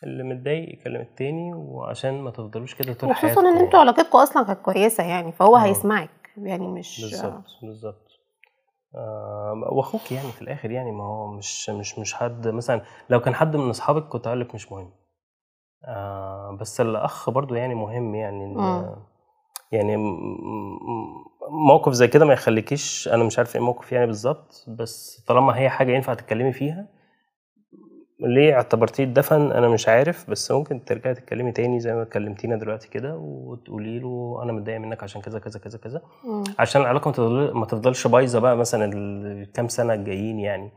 [0.03, 3.89] اللي متضايق يكلم التاني وعشان ما تفضلوش كده طول حياتكم وخصوصا ان أنتوا يعني.
[3.89, 5.59] علاقتكم أصلا كانت كويسة يعني فهو آه.
[5.59, 8.04] هيسمعك يعني مش بالظبط بالظبط
[9.71, 13.55] واخوك يعني في الآخر يعني ما هو مش مش مش حد مثلا لو كان حد
[13.55, 14.91] من اصحابك كنت أقول لك مش مهم
[15.85, 18.95] آه بس الاخ برضو يعني مهم يعني مم.
[19.71, 19.97] يعني
[21.49, 25.69] موقف زي كده ما يخليكيش أنا مش عارف إيه الموقف يعني بالظبط بس طالما هي
[25.69, 26.87] حاجة ينفع تتكلمي فيها
[28.19, 32.89] ليه اعتبرتيه اتدفن أنا مش عارف بس ممكن ترجعي تتكلمي تاني زي ما كلمتينا دلوقتي
[32.89, 36.01] كده وتقولي له أنا متضايقه منك عشان كذا كذا كذا كذا.
[36.59, 40.71] عشان العلاقة ما تفضل- ما تفضلش بايظة بقى مثلا الكام سنة الجايين يعني.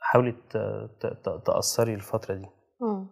[0.00, 0.56] حاولي ت-
[1.00, 2.46] ت- ت- تأثري الفترة دي.
[2.80, 3.06] مم.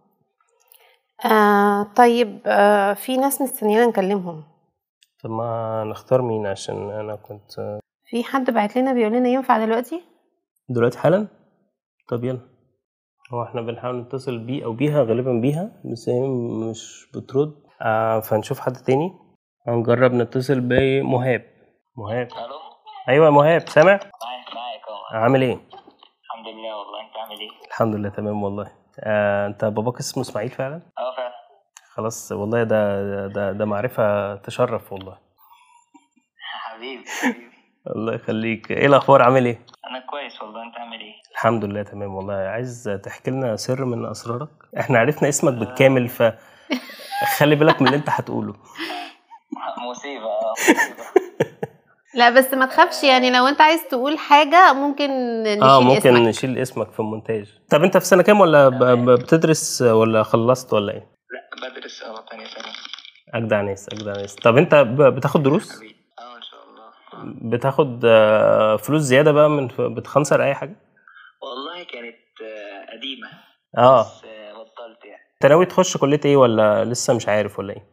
[1.32, 4.44] آه طيب آه في ناس مستنيانا نكلمهم.
[5.24, 10.02] طب ما نختار مين؟ عشان أنا كنت في حد بعت لنا بيقول لنا ينفع دلوقتي؟
[10.68, 11.26] دلوقتي حالا؟
[12.08, 12.51] طب يلا.
[13.34, 16.28] هو إحنا بنحاول نتصل بيه أو بيها غالبا بيها بس هي
[16.70, 17.54] مش بترد.
[17.82, 19.12] آه فنشوف حد تاني.
[19.68, 21.42] هنجرب نتصل بمهاب.
[21.96, 22.26] مهاب.
[22.26, 22.58] ألو؟
[23.08, 25.22] أيوه مهاب سامع؟ معاك معاك أهو.
[25.22, 27.00] عامل إيه؟ الحمد لله والله.
[27.06, 28.72] أنت عامل إيه؟ الحمد لله تمام والله.
[29.00, 31.32] آه أنت باباك اسمه إسماعيل فعلا؟ أه فعلا.
[31.94, 35.18] خلاص والله ده ده ده معرفة تشرف والله.
[36.64, 37.04] حبيبي
[37.96, 38.70] الله يخليك.
[38.70, 39.60] إيه الأخبار؟ عامل إيه؟
[39.90, 40.62] أنا كويس والله.
[40.62, 42.34] أنت عامل إيه؟ الحمد لله تمام والله.
[42.34, 44.48] عايز تحكي لنا سر من أسرارك.
[44.78, 46.22] إحنا عرفنا اسمك بالكامل ف
[47.38, 48.54] خلي بالك من اللي أنت هتقوله.
[49.90, 51.04] مصيبة آه مصيبة.
[52.14, 53.30] لا بس ما تخافش يعني.
[53.30, 55.10] لو أنت عايز تقول حاجة ممكن
[55.42, 56.28] نشيل آه ممكن اسمك.
[56.28, 57.46] نشيل اسمك في المونتاج.
[57.70, 58.68] طب أنت في سنة كام ولا
[59.14, 61.06] بتدرس ولا خلصت ولا إيه؟
[61.60, 62.72] لا بدرس آه تانية سنة.
[63.34, 64.34] أجدع ناس أجدع ناس.
[64.34, 66.84] طب أنت ب- بتاخد دروس؟ حبيبي آه ان شاء الله
[67.24, 70.76] بتاخد آه، فلوس زيادة بقى من بتخنصر أي حاجة؟
[71.42, 73.28] والله كانت آه، قديمة
[73.78, 74.00] آه.
[74.00, 75.22] بس آه، بطلت يعني.
[75.34, 77.92] أنت ناوي تخش كلية إيه ولا لسه مش عارف ولا إيه؟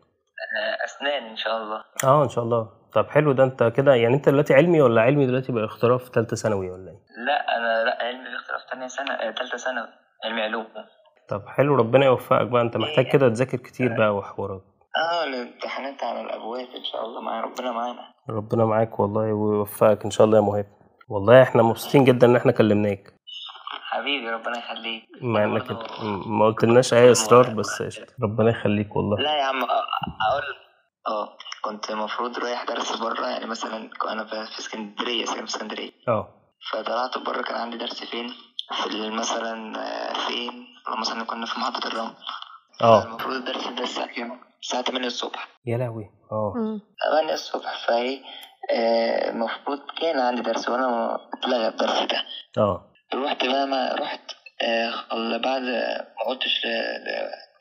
[0.85, 1.83] أسنان إن شاء الله.
[2.03, 2.69] آه إن شاء الله.
[2.93, 3.43] طب حلو ده.
[3.43, 5.53] أنت كده يعني أنت دلوقتي علمي ولا علمي دلوقتي
[5.97, 8.29] في ثالثه ثانوي ولا إيه؟ لا أنا لا علمي
[8.71, 9.87] تانية سنة آه، تالتة سنة
[10.25, 10.67] علمي علوم.
[11.29, 12.61] طب حلو ربنا يوفقك بقى.
[12.61, 14.63] أنت محتاج كده تذاكر كتير بقى وحوارات.
[14.99, 17.21] آه الامتحانات على الأبواب إن شاء الله.
[17.21, 18.13] مع ربنا معانا.
[18.29, 20.67] ربنا معاك والله ويوفقك إن شاء الله يا مهاب
[21.09, 23.13] والله إحنا مبسوطين جدا إن إحنا كلمناك.
[23.89, 25.03] حبيبي ربنا يخليك.
[25.21, 25.71] مع انك
[26.27, 27.83] ما قلتلناش أي اسرار بس.
[28.23, 29.17] ربنا يخليك والله.
[29.17, 30.43] لا يا عم أقول
[31.07, 31.29] أه
[31.61, 35.91] كنت المفروض رايح درس بره يعني مثلا أنا في اسكندرية ساكن في اسكندرية.
[36.07, 36.27] أه.
[36.71, 38.29] فطلعت بره كان عندي درس فين؟
[38.83, 40.67] في مثلا آه، فين؟
[40.99, 42.13] مثلا كنا في محطة الرمل.
[42.81, 43.03] أه.
[43.03, 45.47] المفروض الدرس ده الساعة كام؟ الساعة 8 الصبح.
[45.65, 46.09] يا لهوي.
[46.31, 46.81] آه مم.
[47.11, 48.19] 8 الصبح فايه
[48.71, 52.23] آه، المفروض كان عندي درس وأنا اتلغى الدرس ده.
[52.57, 54.21] آه رحت بقى ما رحت
[54.61, 56.61] آه، بعد ما قلتش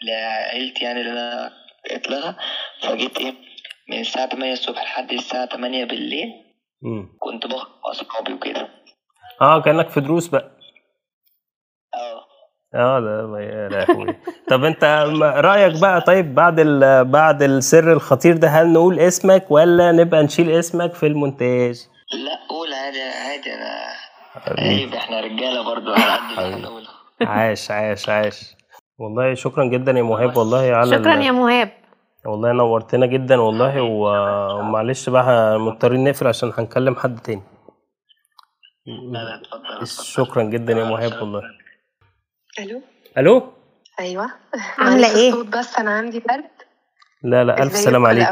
[0.03, 1.51] لعيلتي يعني اللي أنا
[1.91, 2.35] اتلغى
[2.83, 3.35] فجيت إيه
[3.91, 6.29] من الساعة 8 الصبح لحد الساعة 8 بالليل.
[6.85, 8.69] امم كنت بخرج مع أصحابي وكده.
[9.41, 10.58] آه كأنك في دروس بقى.
[12.75, 14.17] آه ده يا لهوي.
[14.49, 14.85] طب أنت
[15.23, 17.05] رأيك بقى طيب بعد ال...
[17.05, 21.87] بعد السر الخطير ده هل نقول اسمك ولا نبقى نشيل اسمك في المونتاج؟
[22.25, 28.57] لا قول عادي عادي أنا عيب إحنا رجالة برضو على قد عاش عاش عاش.
[28.99, 30.75] والله شكرا جدا يا مهاب والله.
[30.75, 31.71] على شكرا يا مهاب.
[32.27, 37.43] والله نورتنا جدا والله ومعلش بقى مضطرين نقفل عشان هنكلم حد تاني.
[38.87, 39.87] لا لا اتفضل.
[40.05, 41.43] شكرا جدا يا مهاب والله.
[42.59, 42.83] ألو؟
[43.19, 43.53] ألو؟
[44.01, 44.31] أيوه.
[44.79, 46.45] عاملة معلش إيه؟ الصوت بس أنا عندي برد.
[47.23, 48.27] لا لا ألف سلام عليك؟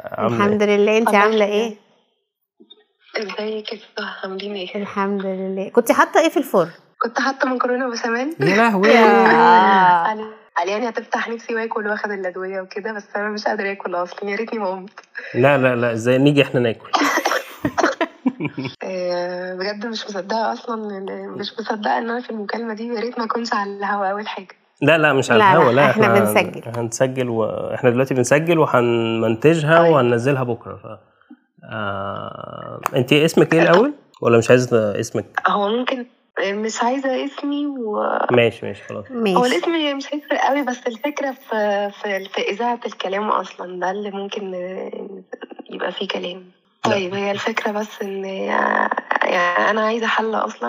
[0.00, 1.44] عاملة الحمد إيه لله انت عاملة.
[1.44, 1.76] إيه؟
[3.16, 3.80] إزيك كده
[4.22, 5.68] عاملين إيه؟ الحمد لله.
[5.68, 6.70] كنت حاطة إيه في الفرن؟
[7.02, 8.88] كنت حاطة مكرونة بشاميل يا لهوي.
[8.88, 10.02] يا.
[10.56, 14.30] قال يعني هتفتح نفسي واكل واخد الأدوية وكده بس أنا مش قادرة آكل أصلا.
[14.30, 15.00] يا ريتني ما قمت.
[15.34, 16.90] لا لا لا إزاي؟ نيجي إحنا ناكل.
[19.58, 21.00] بجد مش مصدقة أصلا
[21.36, 24.48] مش مصدقة إن أنا في المكالمة دي يا ريت ما أكونش على الهوا أول حاجة.
[24.82, 26.62] لا لا مش على لا، لا، الهوا لا إحنا بنسجل.
[26.76, 29.92] هنسجل وإحنا دلوقتي بنسجل وهنمنتجها طيب.
[29.92, 30.76] وهننزلها بكرة.
[30.76, 30.86] ف
[31.64, 32.80] آه...
[32.96, 33.92] انت اسمك إيه الأول؟
[34.22, 36.06] ولا مش عايز اسمك؟ هو ممكن
[36.44, 38.02] آه، مش عايزة اسمي و...
[38.30, 39.04] ماشي ماشي خلاص.
[39.10, 43.90] هو ماشي الاسم مش هيفرق قوي بس الفكرة في في, في إذاعة الكلام أصلا ده
[43.90, 45.20] اللي ممكن آه،
[45.70, 46.44] يبقى فيه كلام.
[46.90, 48.88] طيب هي الفكرة بس إن آه،
[49.24, 50.68] يعني أنا عايزة حل أصلا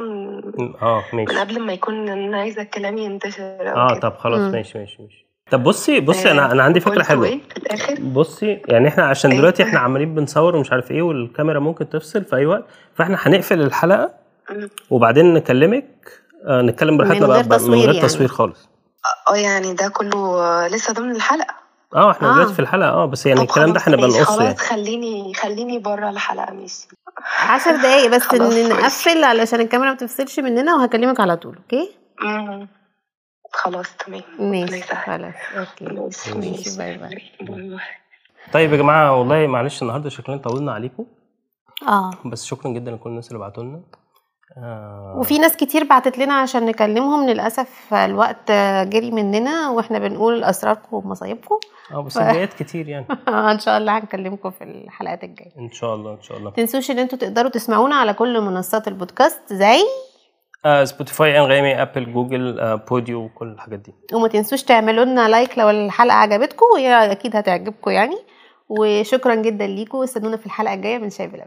[0.81, 3.43] آه من ماشي قبل ما يكون إن أنا عايزة الكلام ينتشر
[3.75, 3.99] آه كده.
[3.99, 4.51] طب خلاص مم.
[4.51, 7.95] ماشي ماشي ماشي طب بصي بصي أنا آه، أنا عندي فكرة حلوة إيه في الآخر
[8.01, 12.25] بصي يعني إحنا عشان إيه؟ دلوقتي إحنا عمالين بنصور ومش عارف إيه والكاميرا ممكن تفصل
[12.25, 12.65] في أي وقت
[12.95, 14.11] فإحنا هنقفل الحلقة.
[14.89, 16.11] وبعدين نكلمك
[16.47, 18.07] آه نتكلم براحتنا من بقى غير من تصوير غير يعني.
[18.07, 18.69] تصوير خالص
[19.31, 21.55] آه يعني ده كله آه، لسه ضمن الحلقة
[21.95, 22.33] آه إحنا آه.
[22.33, 22.89] دلوقتي في الحلقة.
[22.89, 24.55] آه بس يعني الكلام ده خلاص هنبقى ماشي، نقصه يعني.
[24.55, 26.87] خلاص خليني خليني بره الحلقة ماشي.
[27.47, 28.53] عشر دقايق بس خلاص،.
[28.53, 32.67] نقفل علشان الكاميرا ما تفصلش مننا وهكلمك على طول okay؟ مم.
[33.53, 34.21] خلاص تمام.
[34.39, 34.81] ماشي.
[34.81, 36.49] خلاص okay.
[36.49, 37.79] ماشي bye bye.
[38.53, 41.05] طيب يا جماعة والله معلش النهارده شكلنا طولنا عليكم.
[41.87, 42.11] آه.
[42.25, 43.81] بس شكرا جدا لكل الناس اللي بعتوا لنا
[44.57, 45.15] آه.
[45.17, 48.51] وفي ناس كتير بعتت لنا عشان نكلمهم للأسف الوقت
[48.87, 51.59] جري مننا وإحنا بنقول أسراركم ومصايبكم.
[51.93, 53.05] آه بس الجايات كتير يعني.
[53.51, 55.51] إن شاء الله هنكلمكم في الحلقات الجاية.
[55.59, 56.51] إن شاء الله إن شاء الله.
[56.51, 59.79] تنسوش إن أنتوا تقدروا تسمعونا على كل منصات البودكاست زي
[60.65, 63.93] آه Spotify Anghami Apple Google آه Podeo وكل الحاجات دي.
[64.13, 68.17] وما تنسوش تعملوا لنا لايك لو الحلقة عجبتكم وهي أكيد هتعجبكم يعني.
[68.69, 71.45] وشكرا جدا ليكم واستنونا في الحلقة الجاية من شاي بلبن.